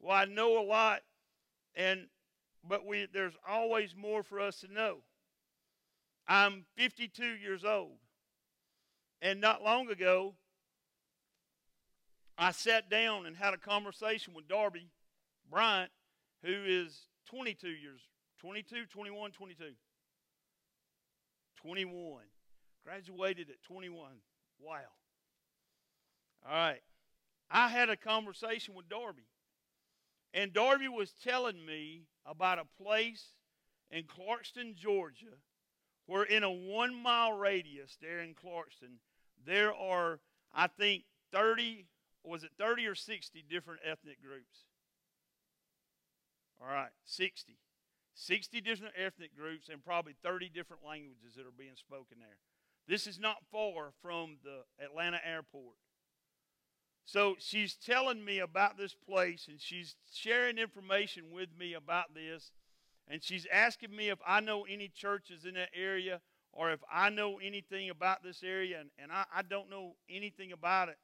well, 0.00 0.16
I 0.16 0.24
know 0.24 0.60
a 0.60 0.64
lot, 0.64 1.02
and 1.74 2.06
but 2.68 2.86
we 2.86 3.08
there's 3.12 3.36
always 3.48 3.94
more 3.96 4.22
for 4.22 4.40
us 4.40 4.60
to 4.60 4.72
know. 4.72 4.98
I'm 6.28 6.64
52 6.76 7.24
years 7.24 7.64
old. 7.64 7.98
And 9.22 9.40
not 9.40 9.62
long 9.62 9.88
ago, 9.88 10.34
I 12.36 12.50
sat 12.50 12.90
down 12.90 13.24
and 13.24 13.36
had 13.36 13.54
a 13.54 13.58
conversation 13.58 14.34
with 14.34 14.48
Darby 14.48 14.88
Bryant, 15.48 15.92
who 16.42 16.52
is 16.66 17.06
22 17.30 17.68
years, 17.68 18.00
22, 18.40 18.86
21, 18.92 19.30
22. 19.30 19.64
21. 21.62 22.22
Graduated 22.84 23.48
at 23.48 23.62
21. 23.62 24.08
Wow. 24.60 24.78
All 26.44 26.52
right. 26.52 26.82
I 27.48 27.68
had 27.68 27.90
a 27.90 27.96
conversation 27.96 28.74
with 28.74 28.88
Darby. 28.88 29.22
And 30.34 30.52
Darby 30.52 30.88
was 30.88 31.14
telling 31.22 31.64
me 31.64 32.06
about 32.26 32.58
a 32.58 32.82
place 32.82 33.34
in 33.88 34.04
Clarkston, 34.04 34.74
Georgia, 34.74 35.36
where 36.06 36.24
in 36.24 36.42
a 36.42 36.50
one 36.50 36.94
mile 36.94 37.34
radius 37.34 37.96
there 38.00 38.20
in 38.20 38.34
Clarkston, 38.34 38.98
there 39.46 39.74
are, 39.74 40.20
I 40.54 40.66
think, 40.66 41.04
30, 41.32 41.86
was 42.24 42.44
it 42.44 42.50
30 42.58 42.86
or 42.86 42.94
60 42.94 43.44
different 43.48 43.80
ethnic 43.84 44.22
groups? 44.22 44.66
All 46.60 46.72
right, 46.72 46.90
60. 47.04 47.56
60 48.14 48.60
different 48.60 48.94
ethnic 48.96 49.36
groups 49.36 49.68
and 49.68 49.84
probably 49.84 50.14
30 50.22 50.48
different 50.50 50.82
languages 50.86 51.34
that 51.36 51.46
are 51.46 51.56
being 51.56 51.76
spoken 51.76 52.18
there. 52.20 52.36
This 52.86 53.06
is 53.06 53.18
not 53.18 53.38
far 53.50 53.92
from 54.02 54.36
the 54.44 54.64
Atlanta 54.84 55.18
airport. 55.24 55.76
So 57.04 57.36
she's 57.38 57.74
telling 57.74 58.24
me 58.24 58.38
about 58.38 58.76
this 58.76 58.94
place 58.94 59.46
and 59.48 59.60
she's 59.60 59.96
sharing 60.12 60.58
information 60.58 61.24
with 61.32 61.48
me 61.58 61.74
about 61.74 62.14
this. 62.14 62.52
And 63.08 63.22
she's 63.22 63.46
asking 63.52 63.94
me 63.94 64.10
if 64.10 64.18
I 64.26 64.40
know 64.40 64.64
any 64.64 64.88
churches 64.88 65.44
in 65.44 65.54
that 65.54 65.70
area 65.74 66.20
or 66.52 66.70
if 66.70 66.80
I 66.92 67.10
know 67.10 67.38
anything 67.38 67.90
about 67.90 68.22
this 68.22 68.42
area. 68.42 68.80
And, 68.80 68.90
and 68.98 69.12
I, 69.12 69.24
I 69.34 69.42
don't 69.42 69.70
know 69.70 69.94
anything 70.08 70.52
about 70.52 70.88
it. 70.88 70.98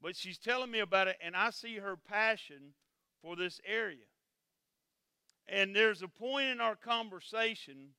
But 0.00 0.16
she's 0.16 0.38
telling 0.38 0.70
me 0.70 0.80
about 0.80 1.08
it, 1.08 1.16
and 1.24 1.36
I 1.36 1.50
see 1.50 1.76
her 1.76 1.96
passion 1.96 2.74
for 3.22 3.36
this 3.36 3.60
area. 3.64 4.04
And 5.46 5.76
there's 5.76 6.02
a 6.02 6.08
point 6.08 6.46
in 6.46 6.60
our 6.60 6.74
conversation 6.74 7.90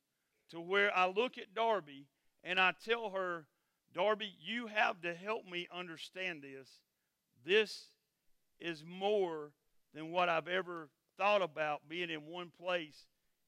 to 0.50 0.60
where 0.60 0.96
I 0.96 1.08
look 1.08 1.38
at 1.38 1.54
Darby 1.56 2.08
and 2.44 2.60
I 2.60 2.74
tell 2.84 3.12
her, 3.12 3.46
Darby, 3.94 4.34
you 4.42 4.68
have 4.68 5.02
to 5.02 5.14
help 5.14 5.46
me 5.46 5.68
understand 5.74 6.42
this. 6.42 6.68
This 7.46 7.86
is 8.60 8.84
more 8.86 9.52
than 9.94 10.12
what 10.12 10.30
I've 10.30 10.48
ever 10.48 10.90
thought 11.18 11.42
about 11.42 11.88
being 11.88 12.10
in 12.10 12.26
one 12.26 12.50
place 12.50 13.06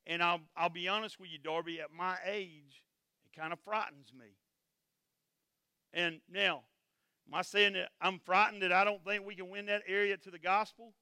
and 0.08 0.22
I'll, 0.22 0.42
I'll 0.56 0.70
be 0.70 0.88
honest 0.88 1.20
with 1.20 1.30
you, 1.32 1.40
Darby, 1.40 1.82
at 1.82 1.92
my 1.92 2.18
age, 2.26 2.84
kind 3.38 3.54
of 3.54 3.60
frightens 3.60 4.12
me. 4.18 4.28
And 5.94 6.20
now, 6.32 6.64
am 7.28 7.34
I 7.34 7.42
saying 7.42 7.74
that 7.74 7.90
I'm 8.02 8.20
frightened 8.26 8.62
that 8.62 8.72
I 8.72 8.84
don't 8.84 9.04
think 9.04 9.26
we 9.26 9.36
can 9.36 9.50
win 9.50 9.66
that 9.68 9.84
area 9.88 10.18
to 10.18 10.32
the 10.32 10.40
gospel, 10.40 10.94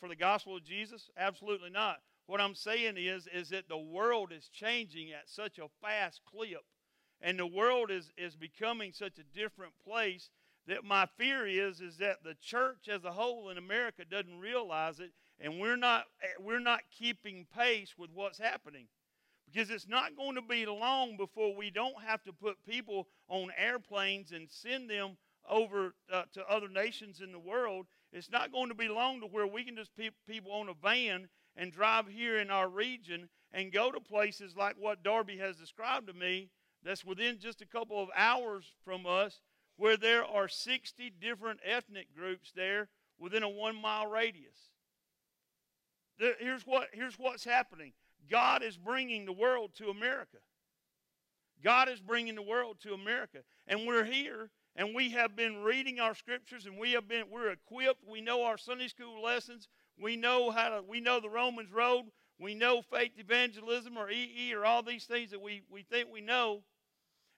for 0.00 0.08
the 0.08 0.16
gospel 0.16 0.56
of 0.56 0.64
Jesus? 0.64 1.10
Absolutely 1.16 1.70
not. 1.70 1.98
What 2.26 2.40
I'm 2.40 2.54
saying 2.54 2.96
is, 2.96 3.26
is 3.32 3.48
that 3.50 3.68
the 3.68 3.78
world 3.78 4.32
is 4.32 4.48
changing 4.48 5.12
at 5.12 5.28
such 5.28 5.58
a 5.58 5.68
fast 5.80 6.20
clip, 6.26 6.64
and 7.20 7.38
the 7.38 7.46
world 7.46 7.90
is, 7.90 8.12
is 8.18 8.36
becoming 8.36 8.92
such 8.92 9.18
a 9.18 9.38
different 9.38 9.72
place 9.84 10.30
that 10.66 10.84
my 10.84 11.06
fear 11.16 11.46
is, 11.46 11.80
is 11.80 11.96
that 11.98 12.22
the 12.22 12.34
church 12.42 12.88
as 12.92 13.04
a 13.04 13.12
whole 13.12 13.48
in 13.48 13.56
America 13.56 14.04
doesn't 14.04 14.38
realize 14.38 15.00
it 15.00 15.12
and 15.40 15.60
we're 15.60 15.76
not 15.76 16.04
we're 16.40 16.58
not 16.58 16.80
keeping 16.96 17.46
pace 17.56 17.94
with 17.96 18.10
what's 18.12 18.38
happening 18.38 18.86
because 19.50 19.70
it's 19.70 19.88
not 19.88 20.16
going 20.16 20.34
to 20.34 20.42
be 20.42 20.66
long 20.66 21.16
before 21.16 21.54
we 21.54 21.70
don't 21.70 22.02
have 22.04 22.22
to 22.24 22.32
put 22.32 22.56
people 22.66 23.08
on 23.28 23.48
airplanes 23.56 24.32
and 24.32 24.48
send 24.50 24.90
them 24.90 25.16
over 25.48 25.94
uh, 26.12 26.24
to 26.34 26.46
other 26.48 26.68
nations 26.68 27.20
in 27.20 27.32
the 27.32 27.38
world. 27.38 27.86
It's 28.12 28.30
not 28.30 28.52
going 28.52 28.68
to 28.68 28.74
be 28.74 28.88
long 28.88 29.20
to 29.20 29.26
where 29.26 29.46
we 29.46 29.64
can 29.64 29.76
just 29.76 29.94
put 29.96 30.12
people 30.26 30.52
on 30.52 30.68
a 30.68 30.74
van 30.74 31.28
and 31.56 31.72
drive 31.72 32.06
here 32.08 32.38
in 32.38 32.50
our 32.50 32.68
region 32.68 33.28
and 33.52 33.72
go 33.72 33.90
to 33.90 34.00
places 34.00 34.54
like 34.56 34.76
what 34.78 35.02
darby 35.02 35.38
has 35.38 35.56
described 35.56 36.06
to 36.06 36.12
me 36.12 36.50
that's 36.84 37.04
within 37.04 37.38
just 37.38 37.62
a 37.62 37.66
couple 37.66 38.00
of 38.02 38.08
hours 38.14 38.72
from 38.84 39.06
us 39.06 39.40
where 39.76 39.96
there 39.96 40.24
are 40.24 40.48
60 40.48 41.12
different 41.20 41.60
ethnic 41.64 42.14
groups 42.14 42.52
there 42.54 42.88
within 43.18 43.42
a 43.42 43.48
one 43.48 43.80
mile 43.80 44.06
radius. 44.06 44.72
Here's, 46.40 46.66
what, 46.66 46.88
here's 46.92 47.18
what's 47.18 47.44
happening 47.44 47.92
God 48.30 48.62
is 48.62 48.76
bringing 48.76 49.24
the 49.24 49.32
world 49.32 49.70
to 49.78 49.88
America. 49.88 50.38
God 51.62 51.88
is 51.88 52.00
bringing 52.00 52.34
the 52.34 52.42
world 52.42 52.76
to 52.82 52.94
America. 52.94 53.38
And 53.66 53.86
we're 53.86 54.04
here 54.04 54.50
and 54.76 54.94
we 54.94 55.10
have 55.10 55.34
been 55.34 55.62
reading 55.62 55.98
our 55.98 56.14
scriptures 56.14 56.66
and 56.66 56.78
we 56.78 56.92
have 56.92 57.08
been 57.08 57.24
we're 57.30 57.50
equipped. 57.50 58.04
We 58.08 58.20
know 58.20 58.44
our 58.44 58.58
Sunday 58.58 58.88
school 58.88 59.22
lessons. 59.22 59.68
We 60.00 60.16
know 60.16 60.50
how 60.50 60.68
to 60.68 60.82
we 60.82 61.00
know 61.00 61.20
the 61.20 61.28
Romans 61.28 61.72
road. 61.72 62.04
We 62.38 62.54
know 62.54 62.82
faith 62.82 63.12
evangelism 63.16 63.96
or 63.96 64.10
EE 64.10 64.54
or 64.54 64.64
all 64.64 64.82
these 64.84 65.04
things 65.04 65.32
that 65.32 65.40
we, 65.40 65.62
we 65.68 65.82
think 65.82 66.08
we 66.12 66.20
know. 66.20 66.62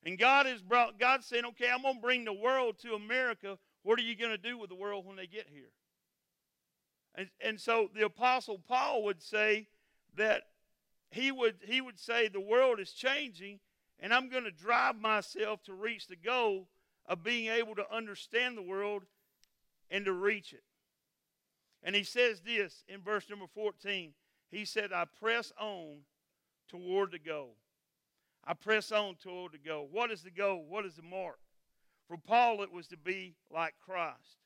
And 0.05 0.19
God 0.19 0.45
has 0.47 0.61
brought 0.61 0.99
God 0.99 1.25
saying, 1.25 1.47
okay, 1.47 1.71
I'm 1.73 1.83
gonna 1.83 2.01
bring 2.01 2.25
the 2.25 2.33
world 2.33 2.79
to 2.81 2.93
America. 2.95 3.59
What 3.83 3.99
are 3.99 4.03
you 4.03 4.15
gonna 4.15 4.39
do 4.39 4.59
with 4.59 4.69
the 4.69 4.77
world 4.77 5.07
when 5.07 5.17
they 5.17 5.27
get 5.27 5.47
here? 5.51 5.71
And, 7.15 7.31
and 7.43 7.59
so 7.59 7.89
the 7.95 8.05
Apostle 8.05 8.59
Paul 8.59 9.05
would 9.05 9.23
say 9.23 9.69
that 10.17 10.43
he 11.11 11.33
would, 11.33 11.57
he 11.67 11.81
would 11.81 11.99
say 11.99 12.29
the 12.29 12.41
world 12.41 12.79
is 12.79 12.93
changing, 12.93 13.61
and 13.99 14.15
I'm 14.15 14.29
going 14.29 14.45
to 14.45 14.51
drive 14.51 14.97
myself 14.97 15.63
to 15.65 15.75
reach 15.75 16.07
the 16.07 16.17
goal 16.17 16.69
of 17.07 17.25
being 17.25 17.51
able 17.51 17.75
to 17.75 17.95
understand 17.95 18.57
the 18.57 18.63
world 18.63 19.03
and 19.91 20.05
to 20.05 20.13
reach 20.13 20.53
it. 20.53 20.63
And 21.83 21.97
he 21.97 22.05
says 22.05 22.41
this 22.41 22.85
in 22.89 23.01
verse 23.01 23.29
number 23.29 23.47
14. 23.53 24.13
He 24.51 24.65
said, 24.65 24.93
I 24.93 25.05
press 25.21 25.53
on 25.59 25.99
toward 26.69 27.13
the 27.13 27.19
goal. 27.19 27.57
I 28.45 28.55
press 28.55 28.93
on 28.93 29.17
toward 29.17 29.53
the 29.53 29.59
goal. 29.59 29.89
What 29.91 30.11
is 30.11 30.23
the 30.23 30.31
goal? 30.31 30.65
What 30.69 30.85
is 30.85 30.95
the 30.95 31.03
mark? 31.03 31.39
For 32.07 32.17
Paul, 32.17 32.63
it 32.63 32.73
was 32.73 32.87
to 32.89 32.97
be 32.97 33.35
like 33.53 33.75
Christ. 33.85 34.39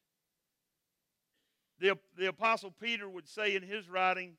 The, 1.80 1.98
the 2.16 2.26
Apostle 2.26 2.70
Peter 2.70 3.08
would 3.08 3.28
say 3.28 3.56
in 3.56 3.62
his 3.62 3.88
writing 3.88 4.36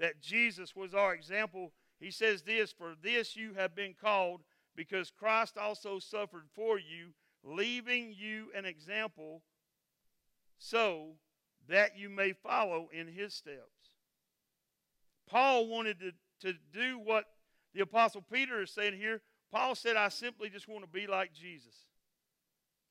that 0.00 0.20
Jesus 0.20 0.74
was 0.74 0.94
our 0.94 1.14
example. 1.14 1.72
He 2.00 2.10
says 2.10 2.42
this 2.42 2.72
For 2.72 2.94
this 3.00 3.36
you 3.36 3.54
have 3.54 3.76
been 3.76 3.94
called, 3.94 4.40
because 4.74 5.12
Christ 5.16 5.56
also 5.56 5.98
suffered 5.98 6.48
for 6.54 6.78
you, 6.78 7.10
leaving 7.44 8.12
you 8.16 8.46
an 8.56 8.64
example 8.64 9.42
so 10.58 11.12
that 11.68 11.96
you 11.96 12.08
may 12.08 12.32
follow 12.32 12.88
in 12.92 13.06
his 13.06 13.34
steps. 13.34 13.94
Paul 15.28 15.68
wanted 15.68 16.00
to, 16.00 16.12
to 16.40 16.58
do 16.72 16.98
what 16.98 17.26
the 17.74 17.80
Apostle 17.80 18.22
Peter 18.22 18.62
is 18.62 18.70
saying 18.70 18.96
here. 18.96 19.20
Paul 19.52 19.74
said, 19.74 19.96
I 19.96 20.08
simply 20.08 20.50
just 20.50 20.68
want 20.68 20.82
to 20.82 20.90
be 20.90 21.06
like 21.06 21.32
Jesus. 21.32 21.74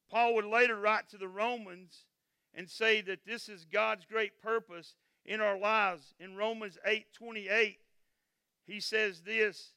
Paul 0.10 0.36
would 0.36 0.46
later 0.46 0.80
write 0.80 1.10
to 1.10 1.18
the 1.18 1.28
Romans 1.28 2.06
and 2.54 2.70
say 2.70 3.02
that 3.02 3.26
this 3.26 3.50
is 3.50 3.66
God's 3.66 4.06
great 4.06 4.42
purpose 4.42 4.96
in 5.30 5.40
our 5.40 5.58
lives. 5.58 6.16
In 6.20 6.36
Romans 6.36 6.78
8 6.84 7.14
28, 7.14 7.78
he 8.66 8.80
says 8.80 9.22
this, 9.22 9.74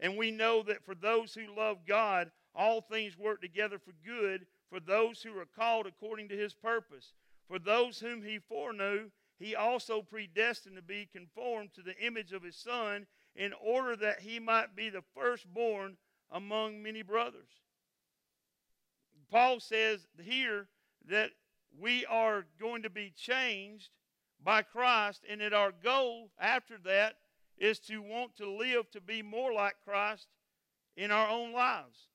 and 0.00 0.18
we 0.18 0.30
know 0.30 0.62
that 0.64 0.84
for 0.84 0.94
those 0.94 1.32
who 1.32 1.56
love 1.56 1.86
God, 1.86 2.30
all 2.54 2.80
things 2.80 3.16
work 3.16 3.40
together 3.40 3.78
for 3.78 3.92
good 4.04 4.46
for 4.68 4.80
those 4.80 5.22
who 5.22 5.36
are 5.38 5.46
called 5.46 5.86
according 5.86 6.28
to 6.28 6.36
his 6.36 6.54
purpose. 6.54 7.12
For 7.48 7.58
those 7.58 8.00
whom 8.00 8.22
he 8.22 8.38
foreknew, 8.38 9.10
he 9.38 9.54
also 9.54 10.02
predestined 10.02 10.76
to 10.76 10.82
be 10.82 11.08
conformed 11.12 11.72
to 11.74 11.82
the 11.82 11.96
image 11.98 12.32
of 12.32 12.42
his 12.42 12.56
Son, 12.56 13.06
in 13.36 13.52
order 13.64 13.96
that 13.96 14.20
he 14.20 14.38
might 14.40 14.74
be 14.74 14.90
the 14.90 15.02
firstborn 15.14 15.96
among 16.32 16.82
many 16.82 17.02
brothers. 17.02 17.48
Paul 19.30 19.60
says 19.60 20.06
here 20.20 20.66
that 21.08 21.30
we 21.78 22.04
are 22.06 22.44
going 22.58 22.82
to 22.82 22.90
be 22.90 23.12
changed 23.16 23.90
by 24.42 24.62
Christ, 24.62 25.24
and 25.28 25.40
that 25.40 25.52
our 25.52 25.72
goal 25.72 26.30
after 26.38 26.78
that 26.84 27.16
is 27.58 27.78
to 27.80 28.00
want 28.00 28.36
to 28.36 28.50
live 28.50 28.90
to 28.90 29.00
be 29.00 29.22
more 29.22 29.52
like 29.52 29.74
Christ 29.84 30.28
in 30.96 31.10
our 31.10 31.28
own 31.28 31.52
lives. 31.52 32.08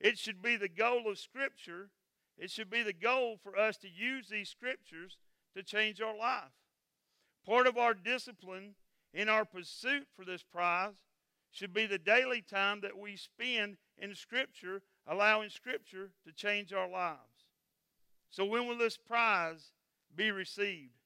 It 0.00 0.18
should 0.18 0.40
be 0.42 0.56
the 0.56 0.68
goal 0.68 1.08
of 1.08 1.18
Scripture. 1.18 1.90
It 2.38 2.50
should 2.50 2.70
be 2.70 2.82
the 2.82 2.92
goal 2.92 3.38
for 3.42 3.58
us 3.58 3.76
to 3.78 3.88
use 3.88 4.28
these 4.28 4.48
Scriptures 4.48 5.18
to 5.56 5.62
change 5.62 6.00
our 6.00 6.16
life. 6.16 6.52
Part 7.46 7.66
of 7.66 7.76
our 7.76 7.94
discipline 7.94 8.74
in 9.12 9.28
our 9.28 9.44
pursuit 9.44 10.06
for 10.16 10.24
this 10.24 10.42
prize 10.42 10.94
should 11.50 11.72
be 11.72 11.86
the 11.86 11.98
daily 11.98 12.42
time 12.42 12.80
that 12.80 12.98
we 12.98 13.16
spend 13.16 13.76
in 13.98 14.14
Scripture, 14.14 14.82
allowing 15.06 15.50
Scripture 15.50 16.10
to 16.26 16.32
change 16.32 16.72
our 16.72 16.88
lives. 16.88 17.18
So, 18.30 18.44
when 18.44 18.66
will 18.66 18.78
this 18.78 18.96
prize 18.96 19.70
be 20.16 20.32
received? 20.32 21.03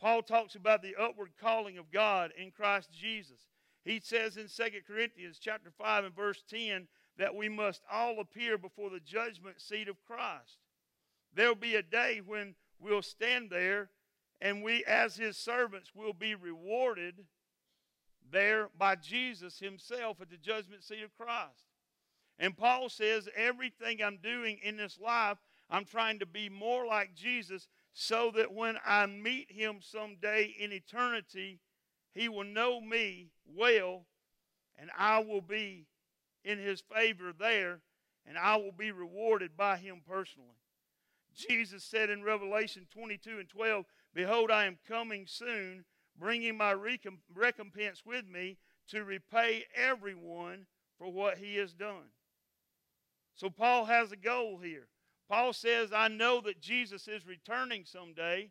Paul 0.00 0.22
talks 0.22 0.54
about 0.54 0.82
the 0.82 0.96
upward 0.96 1.30
calling 1.40 1.78
of 1.78 1.90
God 1.90 2.32
in 2.36 2.50
Christ 2.50 2.90
Jesus. 2.92 3.48
He 3.84 4.00
says 4.00 4.36
in 4.36 4.46
2 4.48 4.80
Corinthians 4.86 5.38
chapter 5.40 5.70
5 5.70 6.04
and 6.04 6.14
verse 6.14 6.42
10 6.48 6.86
that 7.16 7.34
we 7.34 7.48
must 7.48 7.82
all 7.90 8.20
appear 8.20 8.56
before 8.58 8.90
the 8.90 9.00
judgment 9.00 9.60
seat 9.60 9.88
of 9.88 10.04
Christ. 10.06 10.58
There 11.34 11.48
will 11.48 11.56
be 11.56 11.74
a 11.74 11.82
day 11.82 12.20
when 12.24 12.54
we'll 12.78 13.02
stand 13.02 13.50
there 13.50 13.90
and 14.40 14.62
we 14.62 14.84
as 14.84 15.16
his 15.16 15.36
servants 15.36 15.90
will 15.94 16.12
be 16.12 16.34
rewarded 16.34 17.24
there 18.30 18.68
by 18.76 18.94
Jesus 18.94 19.58
himself 19.58 20.20
at 20.20 20.30
the 20.30 20.36
judgment 20.36 20.84
seat 20.84 21.02
of 21.02 21.16
Christ. 21.16 21.66
And 22.38 22.56
Paul 22.56 22.88
says 22.88 23.28
everything 23.34 24.02
I'm 24.02 24.18
doing 24.22 24.58
in 24.62 24.76
this 24.76 24.98
life 25.00 25.38
I'm 25.70 25.84
trying 25.84 26.18
to 26.20 26.26
be 26.26 26.48
more 26.48 26.86
like 26.86 27.14
Jesus 27.14 27.68
so 28.00 28.30
that 28.30 28.54
when 28.54 28.76
I 28.86 29.06
meet 29.06 29.50
him 29.50 29.78
someday 29.80 30.54
in 30.56 30.70
eternity, 30.70 31.58
he 32.14 32.28
will 32.28 32.44
know 32.44 32.80
me 32.80 33.32
well 33.44 34.06
and 34.78 34.88
I 34.96 35.18
will 35.18 35.40
be 35.40 35.88
in 36.44 36.60
his 36.60 36.80
favor 36.80 37.32
there 37.36 37.80
and 38.24 38.38
I 38.38 38.54
will 38.54 38.70
be 38.70 38.92
rewarded 38.92 39.56
by 39.56 39.78
him 39.78 40.02
personally. 40.06 40.60
Jesus 41.34 41.82
said 41.82 42.08
in 42.08 42.22
Revelation 42.22 42.86
22 42.88 43.40
and 43.40 43.48
12, 43.48 43.84
Behold, 44.14 44.52
I 44.52 44.66
am 44.66 44.78
coming 44.86 45.26
soon, 45.26 45.84
bringing 46.16 46.56
my 46.56 46.70
recompense 46.70 48.02
with 48.06 48.28
me 48.28 48.58
to 48.90 49.02
repay 49.02 49.64
everyone 49.74 50.66
for 50.98 51.10
what 51.10 51.38
he 51.38 51.56
has 51.56 51.72
done. 51.72 52.12
So 53.34 53.50
Paul 53.50 53.86
has 53.86 54.12
a 54.12 54.16
goal 54.16 54.60
here. 54.62 54.86
Paul 55.28 55.52
says, 55.52 55.90
I 55.94 56.08
know 56.08 56.40
that 56.42 56.60
Jesus 56.60 57.06
is 57.06 57.26
returning 57.26 57.84
someday, 57.84 58.50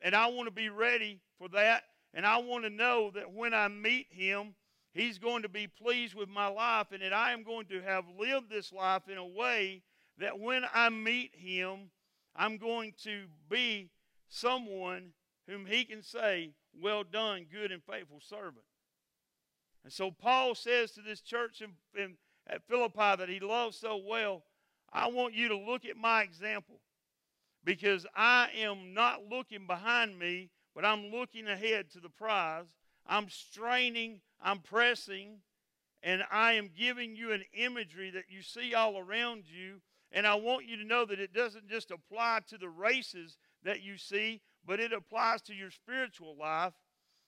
and 0.00 0.14
I 0.14 0.26
want 0.26 0.46
to 0.46 0.54
be 0.54 0.68
ready 0.68 1.20
for 1.38 1.48
that. 1.50 1.84
And 2.12 2.24
I 2.26 2.38
want 2.38 2.64
to 2.64 2.70
know 2.70 3.10
that 3.14 3.32
when 3.32 3.54
I 3.54 3.68
meet 3.68 4.06
him, 4.10 4.54
he's 4.92 5.18
going 5.18 5.42
to 5.42 5.48
be 5.48 5.66
pleased 5.66 6.14
with 6.14 6.28
my 6.28 6.46
life, 6.46 6.88
and 6.92 7.02
that 7.02 7.12
I 7.12 7.32
am 7.32 7.42
going 7.42 7.66
to 7.66 7.80
have 7.82 8.04
lived 8.18 8.50
this 8.50 8.72
life 8.72 9.08
in 9.08 9.18
a 9.18 9.26
way 9.26 9.82
that 10.18 10.38
when 10.38 10.64
I 10.72 10.90
meet 10.90 11.34
him, 11.34 11.90
I'm 12.36 12.56
going 12.56 12.94
to 13.02 13.24
be 13.48 13.90
someone 14.28 15.10
whom 15.48 15.66
he 15.66 15.84
can 15.84 16.02
say, 16.02 16.50
Well 16.80 17.04
done, 17.04 17.46
good 17.50 17.72
and 17.72 17.82
faithful 17.82 18.20
servant. 18.20 18.64
And 19.84 19.92
so 19.92 20.10
Paul 20.10 20.54
says 20.54 20.92
to 20.92 21.02
this 21.02 21.20
church 21.20 21.60
in, 21.60 21.72
in, 22.00 22.14
at 22.46 22.66
Philippi 22.68 23.16
that 23.18 23.28
he 23.28 23.40
loves 23.40 23.76
so 23.76 24.00
well, 24.04 24.42
I 24.94 25.08
want 25.08 25.34
you 25.34 25.48
to 25.48 25.58
look 25.58 25.84
at 25.84 25.96
my 25.96 26.22
example 26.22 26.80
because 27.64 28.06
I 28.14 28.48
am 28.56 28.94
not 28.94 29.22
looking 29.28 29.66
behind 29.66 30.18
me, 30.18 30.50
but 30.74 30.84
I'm 30.84 31.10
looking 31.10 31.48
ahead 31.48 31.90
to 31.90 32.00
the 32.00 32.08
prize. 32.08 32.66
I'm 33.06 33.28
straining, 33.28 34.20
I'm 34.40 34.60
pressing, 34.60 35.40
and 36.02 36.22
I 36.30 36.52
am 36.52 36.70
giving 36.76 37.16
you 37.16 37.32
an 37.32 37.42
imagery 37.52 38.10
that 38.10 38.26
you 38.28 38.42
see 38.42 38.72
all 38.74 38.96
around 38.96 39.44
you. 39.46 39.80
And 40.12 40.28
I 40.28 40.36
want 40.36 40.66
you 40.66 40.76
to 40.76 40.84
know 40.84 41.04
that 41.06 41.18
it 41.18 41.32
doesn't 41.32 41.68
just 41.68 41.90
apply 41.90 42.40
to 42.48 42.56
the 42.56 42.68
races 42.68 43.36
that 43.64 43.82
you 43.82 43.96
see, 43.98 44.42
but 44.64 44.78
it 44.78 44.92
applies 44.92 45.42
to 45.42 45.54
your 45.54 45.72
spiritual 45.72 46.36
life, 46.38 46.74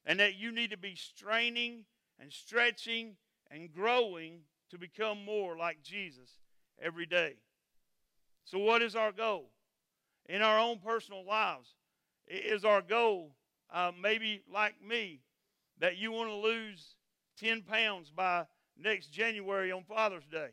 and 0.04 0.20
that 0.20 0.36
you 0.36 0.52
need 0.52 0.70
to 0.70 0.78
be 0.78 0.94
straining 0.94 1.84
and 2.20 2.32
stretching 2.32 3.16
and 3.50 3.72
growing 3.72 4.42
to 4.70 4.78
become 4.78 5.24
more 5.24 5.56
like 5.56 5.82
Jesus 5.82 6.30
every 6.80 7.06
day. 7.06 7.34
So, 8.46 8.58
what 8.58 8.80
is 8.80 8.94
our 8.94 9.12
goal? 9.12 9.50
In 10.28 10.40
our 10.40 10.58
own 10.58 10.78
personal 10.78 11.24
lives, 11.24 11.74
is 12.28 12.64
our 12.64 12.80
goal, 12.80 13.32
uh, 13.72 13.92
maybe 14.00 14.42
like 14.52 14.74
me, 14.82 15.20
that 15.78 15.98
you 15.98 16.12
want 16.12 16.30
to 16.30 16.34
lose 16.34 16.94
10 17.38 17.62
pounds 17.62 18.10
by 18.10 18.46
next 18.78 19.08
January 19.08 19.72
on 19.72 19.84
Father's 19.84 20.26
Day? 20.26 20.50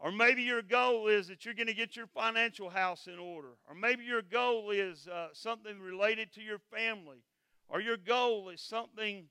Or 0.00 0.10
maybe 0.10 0.42
your 0.42 0.62
goal 0.62 1.06
is 1.06 1.28
that 1.28 1.44
you're 1.44 1.54
going 1.54 1.68
to 1.68 1.74
get 1.74 1.94
your 1.94 2.08
financial 2.08 2.68
house 2.68 3.06
in 3.06 3.20
order. 3.20 3.50
Or 3.68 3.74
maybe 3.76 4.02
your 4.02 4.22
goal 4.22 4.70
is 4.70 5.06
uh, 5.06 5.28
something 5.32 5.80
related 5.80 6.32
to 6.32 6.40
your 6.40 6.58
family. 6.58 7.22
Or 7.68 7.80
your 7.80 7.96
goal 7.96 8.48
is 8.48 8.60
something 8.60 9.26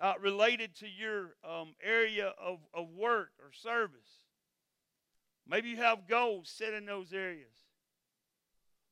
uh, 0.00 0.14
related 0.20 0.76
to 0.76 0.86
your 0.86 1.34
um, 1.44 1.74
area 1.82 2.34
of, 2.40 2.60
of 2.72 2.90
work 2.90 3.30
or 3.40 3.50
service. 3.52 4.21
Maybe 5.46 5.70
you 5.70 5.76
have 5.76 6.08
goals 6.08 6.48
set 6.48 6.74
in 6.74 6.86
those 6.86 7.12
areas. 7.12 7.52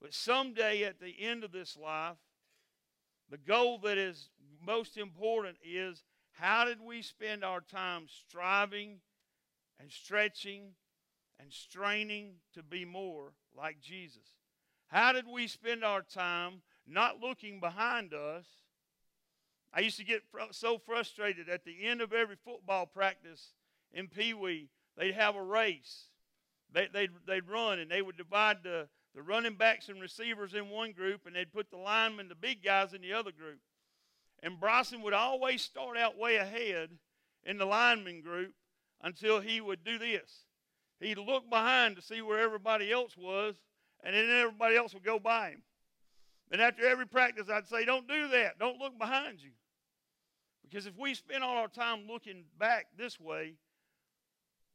But 0.01 0.15
someday 0.15 0.85
at 0.85 1.01
the 1.01 1.15
end 1.19 1.45
of 1.45 1.53
this 1.53 1.77
life, 1.77 2.17
the 3.31 3.39
goal 3.39 3.79
that 3.79 3.99
is 3.99 4.31
most 4.65 4.97
important 4.97 5.57
is 5.65 6.03
how 6.33 6.65
did 6.65 6.81
we 6.81 7.03
spend 7.03 7.45
our 7.45 7.61
time 7.61 8.07
striving 8.09 9.01
and 9.79 9.91
stretching 9.91 10.73
and 11.39 11.53
straining 11.53 12.35
to 12.55 12.63
be 12.63 12.85
more 12.85 13.33
like 13.57 13.81
Jesus? 13.81 14.37
How 14.89 15.13
did 15.13 15.27
we 15.29 15.47
spend 15.47 15.85
our 15.85 16.03
time 16.03 16.63
not 16.87 17.21
looking 17.21 17.61
behind 17.61 18.13
us? 18.13 18.47
I 19.73 19.81
used 19.81 19.99
to 19.99 20.05
get 20.05 20.23
so 20.51 20.79
frustrated 20.79 21.49
at 21.49 21.65
the 21.65 21.87
end 21.87 22.01
of 22.01 22.13
every 22.13 22.37
football 22.37 22.87
practice 22.87 23.53
in 23.93 24.09
Pee 24.09 24.35
Wee, 24.35 24.69
they'd 24.97 25.15
have 25.15 25.37
a 25.37 25.43
race. 25.43 26.07
They, 26.73 26.89
they'd, 26.93 27.11
they'd 27.27 27.49
run 27.49 27.79
and 27.79 27.91
they 27.91 28.03
would 28.03 28.17
divide 28.17 28.59
the, 28.63 28.89
the 29.15 29.23
running 29.23 29.55
backs 29.55 29.89
and 29.89 30.01
receivers 30.01 30.55
in 30.55 30.69
one 30.71 30.93
group 30.93 31.27
and 31.27 31.35
they'd 31.35 31.53
put 31.53 31.71
the 31.71 31.77
linemen, 31.77 32.29
the 32.29 32.35
big 32.35 32.63
guys, 32.63 32.93
in 32.93 33.03
the 33.03 33.13
other 33.13 33.33
group. 33.33 33.59
And 34.43 34.61
Bryson 34.61 35.03
would 35.03 35.13
always 35.13 35.63
start 35.63 35.97
out 35.97 36.19
way 36.19 36.37
ahead 36.37 36.91
in 37.45 37.59
the 37.59 37.67
lineman 37.67 38.23
group 38.23 38.55
until 39.03 39.41
he 39.41 39.61
would 39.61 39.85
do 39.85 39.99
this. 39.99 40.45
He'd 41.01 41.19
look 41.19 41.49
behind 41.49 41.97
to 41.97 42.03
see 42.03 42.21
where 42.21 42.41
everybody 42.41 42.93
else 42.93 43.17
was, 43.17 43.55
and 44.05 44.15
then 44.15 44.29
everybody 44.31 44.77
else 44.77 44.93
would 44.93 45.05
go 45.05 45.19
by 45.19 45.51
him. 45.51 45.63
And 46.53 46.61
after 46.61 46.87
every 46.87 47.07
practice, 47.07 47.49
I'd 47.51 47.69
say, 47.69 47.85
Don't 47.85 48.09
do 48.09 48.29
that. 48.29 48.59
Don't 48.59 48.79
look 48.79 48.99
behind 48.99 49.41
you. 49.41 49.51
Because 50.63 50.87
if 50.87 50.97
we 50.99 51.15
spend 51.15 51.43
all 51.43 51.57
our 51.57 51.69
time 51.69 52.07
looking 52.09 52.45
back 52.59 52.87
this 52.97 53.19
way, 53.19 53.55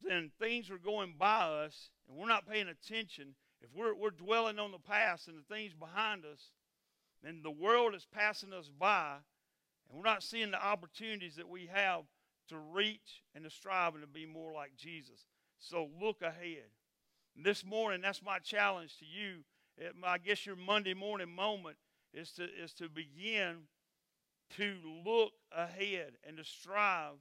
then 0.02 0.30
things 0.38 0.70
are 0.70 0.78
going 0.78 1.14
by 1.18 1.40
us 1.40 1.90
and 2.08 2.16
we're 2.16 2.28
not 2.28 2.48
paying 2.48 2.68
attention. 2.68 3.34
If 3.60 3.70
we're, 3.74 3.94
we're 3.94 4.10
dwelling 4.10 4.58
on 4.58 4.72
the 4.72 4.78
past 4.78 5.28
and 5.28 5.36
the 5.36 5.54
things 5.54 5.72
behind 5.72 6.24
us, 6.24 6.50
then 7.22 7.40
the 7.42 7.50
world 7.50 7.94
is 7.94 8.06
passing 8.12 8.52
us 8.52 8.70
by 8.78 9.16
and 9.88 9.98
we're 9.98 10.08
not 10.08 10.22
seeing 10.22 10.50
the 10.50 10.64
opportunities 10.64 11.36
that 11.36 11.48
we 11.48 11.68
have 11.72 12.02
to 12.48 12.58
reach 12.58 13.22
and 13.34 13.44
to 13.44 13.50
strive 13.50 13.94
and 13.94 14.02
to 14.02 14.08
be 14.08 14.26
more 14.26 14.52
like 14.52 14.76
Jesus. 14.76 15.26
So 15.58 15.88
look 16.00 16.22
ahead. 16.22 16.70
this 17.34 17.64
morning, 17.64 18.00
that's 18.02 18.22
my 18.22 18.38
challenge 18.38 18.96
to 18.98 19.04
you. 19.04 19.44
I 20.04 20.18
guess 20.18 20.46
your 20.46 20.56
Monday 20.56 20.94
morning 20.94 21.34
moment 21.34 21.76
is 22.14 22.30
to, 22.32 22.44
is 22.44 22.72
to 22.74 22.88
begin 22.88 23.66
to 24.56 24.76
look 25.04 25.32
ahead 25.54 26.12
and 26.26 26.36
to 26.36 26.44
strive 26.44 27.14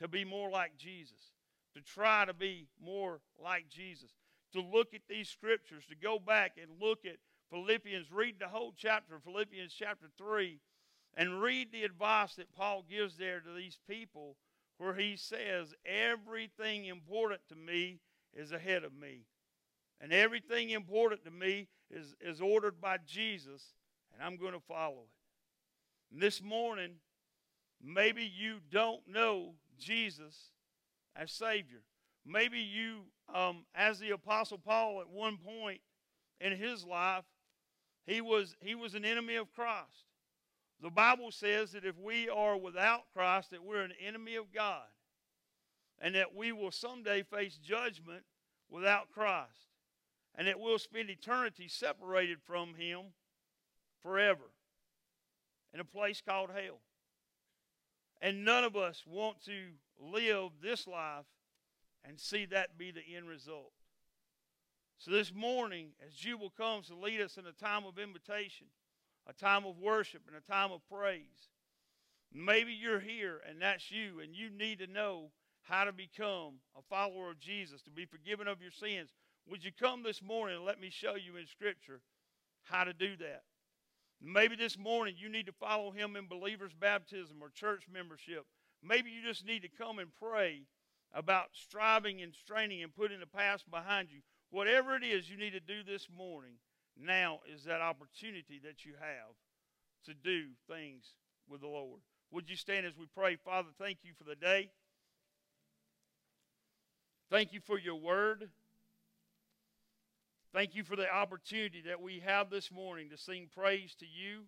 to 0.00 0.08
be 0.08 0.24
more 0.24 0.50
like 0.50 0.76
Jesus, 0.76 1.32
to 1.74 1.80
try 1.80 2.24
to 2.24 2.34
be 2.34 2.66
more 2.82 3.20
like 3.42 3.68
Jesus, 3.68 4.10
to 4.52 4.60
look 4.60 4.94
at 4.94 5.02
these 5.08 5.28
scriptures, 5.28 5.84
to 5.88 5.94
go 5.94 6.18
back 6.18 6.56
and 6.60 6.80
look 6.80 7.04
at 7.04 7.16
Philippians, 7.50 8.10
read 8.10 8.36
the 8.38 8.48
whole 8.48 8.72
chapter, 8.76 9.18
Philippians 9.18 9.72
chapter 9.72 10.06
3, 10.16 10.58
and 11.14 11.42
read 11.42 11.72
the 11.72 11.84
advice 11.84 12.34
that 12.36 12.54
Paul 12.54 12.84
gives 12.88 13.16
there 13.16 13.40
to 13.40 13.52
these 13.52 13.78
people 13.88 14.36
where 14.78 14.94
he 14.94 15.16
says, 15.16 15.74
Everything 15.84 16.86
important 16.86 17.40
to 17.48 17.54
me 17.54 18.00
is 18.34 18.52
ahead 18.52 18.84
of 18.84 18.94
me. 18.94 19.26
And 20.00 20.12
everything 20.12 20.70
important 20.70 21.24
to 21.24 21.30
me 21.30 21.68
is, 21.90 22.14
is 22.20 22.40
ordered 22.40 22.80
by 22.80 22.98
Jesus, 23.06 23.74
and 24.12 24.22
I'm 24.22 24.36
going 24.36 24.54
to 24.54 24.60
follow 24.66 25.02
it. 25.02 26.12
And 26.12 26.20
this 26.20 26.42
morning, 26.42 26.94
maybe 27.82 28.24
you 28.24 28.56
don't 28.70 29.06
know 29.06 29.54
Jesus 29.78 30.51
as 31.16 31.32
Savior. 31.32 31.82
Maybe 32.24 32.58
you, 32.58 33.02
um, 33.34 33.64
as 33.74 33.98
the 33.98 34.10
Apostle 34.10 34.58
Paul 34.58 35.00
at 35.00 35.08
one 35.08 35.38
point 35.38 35.80
in 36.40 36.56
his 36.56 36.84
life, 36.84 37.24
he 38.06 38.20
was, 38.20 38.56
he 38.60 38.74
was 38.74 38.94
an 38.94 39.04
enemy 39.04 39.36
of 39.36 39.52
Christ. 39.52 40.06
The 40.80 40.90
Bible 40.90 41.30
says 41.30 41.72
that 41.72 41.84
if 41.84 41.96
we 41.98 42.28
are 42.28 42.56
without 42.56 43.02
Christ, 43.14 43.50
that 43.50 43.62
we're 43.62 43.82
an 43.82 43.92
enemy 44.04 44.34
of 44.34 44.52
God, 44.52 44.86
and 46.00 46.14
that 46.16 46.34
we 46.34 46.50
will 46.50 46.72
someday 46.72 47.22
face 47.22 47.56
judgment 47.56 48.24
without 48.68 49.10
Christ, 49.12 49.68
and 50.34 50.48
that 50.48 50.58
we'll 50.58 50.80
spend 50.80 51.10
eternity 51.10 51.68
separated 51.68 52.38
from 52.42 52.74
Him 52.74 53.00
forever 54.02 54.50
in 55.72 55.78
a 55.78 55.84
place 55.84 56.20
called 56.20 56.50
hell. 56.50 56.80
And 58.20 58.44
none 58.44 58.64
of 58.64 58.76
us 58.76 59.04
want 59.06 59.44
to 59.44 59.52
live 60.02 60.50
this 60.62 60.86
life 60.86 61.26
and 62.04 62.18
see 62.18 62.46
that 62.46 62.76
be 62.78 62.90
the 62.90 63.16
end 63.16 63.28
result. 63.28 63.72
So 64.98 65.10
this 65.10 65.32
morning, 65.34 65.90
as 66.06 66.14
Jubal 66.14 66.50
comes 66.50 66.88
to 66.88 66.94
lead 66.94 67.20
us 67.20 67.36
in 67.36 67.46
a 67.46 67.52
time 67.52 67.84
of 67.84 67.98
invitation, 67.98 68.66
a 69.28 69.32
time 69.32 69.64
of 69.64 69.78
worship 69.78 70.22
and 70.26 70.36
a 70.36 70.52
time 70.52 70.72
of 70.72 70.80
praise. 70.88 71.50
Maybe 72.32 72.72
you're 72.72 73.00
here 73.00 73.40
and 73.48 73.60
that's 73.60 73.90
you, 73.90 74.20
and 74.20 74.34
you 74.34 74.50
need 74.50 74.78
to 74.78 74.86
know 74.86 75.30
how 75.62 75.84
to 75.84 75.92
become 75.92 76.54
a 76.76 76.82
follower 76.88 77.30
of 77.30 77.40
Jesus, 77.40 77.82
to 77.82 77.90
be 77.90 78.04
forgiven 78.04 78.48
of 78.48 78.60
your 78.60 78.72
sins. 78.72 79.10
Would 79.48 79.64
you 79.64 79.70
come 79.72 80.02
this 80.02 80.22
morning 80.22 80.56
and 80.56 80.64
let 80.64 80.80
me 80.80 80.90
show 80.90 81.14
you 81.14 81.36
in 81.36 81.46
Scripture 81.46 82.00
how 82.64 82.84
to 82.84 82.92
do 82.92 83.16
that? 83.16 83.42
Maybe 84.20 84.54
this 84.56 84.78
morning 84.78 85.14
you 85.18 85.28
need 85.28 85.46
to 85.46 85.52
follow 85.52 85.90
him 85.90 86.16
in 86.16 86.26
believer's 86.26 86.72
baptism 86.72 87.38
or 87.40 87.50
church 87.50 87.84
membership. 87.92 88.44
Maybe 88.82 89.10
you 89.10 89.22
just 89.22 89.46
need 89.46 89.62
to 89.62 89.68
come 89.68 89.98
and 89.98 90.10
pray 90.20 90.62
about 91.14 91.48
striving 91.52 92.22
and 92.22 92.34
straining 92.34 92.82
and 92.82 92.94
putting 92.94 93.20
the 93.20 93.26
past 93.26 93.70
behind 93.70 94.08
you. 94.10 94.20
Whatever 94.50 94.96
it 94.96 95.04
is 95.04 95.30
you 95.30 95.36
need 95.36 95.52
to 95.52 95.60
do 95.60 95.82
this 95.82 96.08
morning, 96.14 96.54
now 97.00 97.40
is 97.52 97.64
that 97.64 97.80
opportunity 97.80 98.60
that 98.64 98.84
you 98.84 98.92
have 98.98 99.34
to 100.04 100.14
do 100.14 100.46
things 100.68 101.14
with 101.48 101.60
the 101.60 101.68
Lord. 101.68 102.00
Would 102.32 102.50
you 102.50 102.56
stand 102.56 102.86
as 102.86 102.96
we 102.96 103.06
pray? 103.14 103.36
Father, 103.36 103.68
thank 103.78 103.98
you 104.02 104.12
for 104.16 104.24
the 104.24 104.34
day. 104.34 104.70
Thank 107.30 107.52
you 107.52 107.60
for 107.60 107.78
your 107.78 107.94
word. 107.94 108.50
Thank 110.52 110.74
you 110.74 110.84
for 110.84 110.96
the 110.96 111.10
opportunity 111.10 111.82
that 111.86 112.00
we 112.02 112.20
have 112.26 112.50
this 112.50 112.70
morning 112.70 113.08
to 113.10 113.16
sing 113.16 113.48
praise 113.56 113.94
to 114.00 114.06
you 114.06 114.42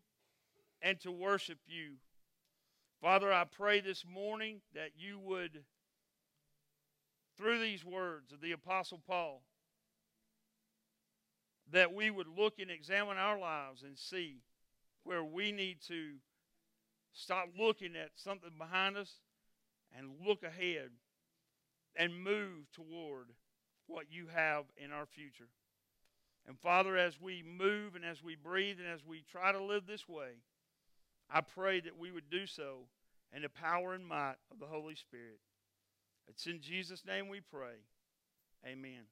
and 0.82 1.00
to 1.00 1.10
worship 1.10 1.58
you. 1.66 1.94
Father, 3.04 3.30
I 3.30 3.44
pray 3.44 3.80
this 3.80 4.02
morning 4.10 4.62
that 4.74 4.92
you 4.96 5.18
would, 5.18 5.62
through 7.36 7.60
these 7.60 7.84
words 7.84 8.32
of 8.32 8.40
the 8.40 8.52
Apostle 8.52 8.98
Paul, 9.06 9.42
that 11.70 11.92
we 11.92 12.10
would 12.10 12.26
look 12.26 12.54
and 12.58 12.70
examine 12.70 13.18
our 13.18 13.38
lives 13.38 13.82
and 13.82 13.98
see 13.98 14.38
where 15.02 15.22
we 15.22 15.52
need 15.52 15.82
to 15.88 16.12
stop 17.12 17.50
looking 17.58 17.94
at 17.94 18.12
something 18.14 18.52
behind 18.56 18.96
us 18.96 19.18
and 19.94 20.08
look 20.26 20.42
ahead 20.42 20.88
and 21.96 22.18
move 22.18 22.72
toward 22.72 23.26
what 23.86 24.06
you 24.10 24.28
have 24.34 24.64
in 24.82 24.92
our 24.92 25.04
future. 25.04 25.50
And 26.48 26.58
Father, 26.58 26.96
as 26.96 27.20
we 27.20 27.42
move 27.42 27.96
and 27.96 28.04
as 28.04 28.22
we 28.22 28.34
breathe 28.34 28.78
and 28.78 28.88
as 28.88 29.04
we 29.04 29.24
try 29.30 29.52
to 29.52 29.62
live 29.62 29.86
this 29.86 30.08
way, 30.08 30.38
I 31.30 31.42
pray 31.42 31.80
that 31.80 31.98
we 31.98 32.10
would 32.10 32.30
do 32.30 32.46
so 32.46 32.86
in 33.34 33.42
the 33.42 33.48
power 33.48 33.94
and 33.94 34.06
might 34.06 34.36
of 34.50 34.58
the 34.60 34.66
Holy 34.66 34.94
Spirit. 34.94 35.40
It's 36.28 36.46
in 36.46 36.60
Jesus' 36.60 37.04
name 37.06 37.28
we 37.28 37.40
pray. 37.40 37.76
Amen. 38.66 39.04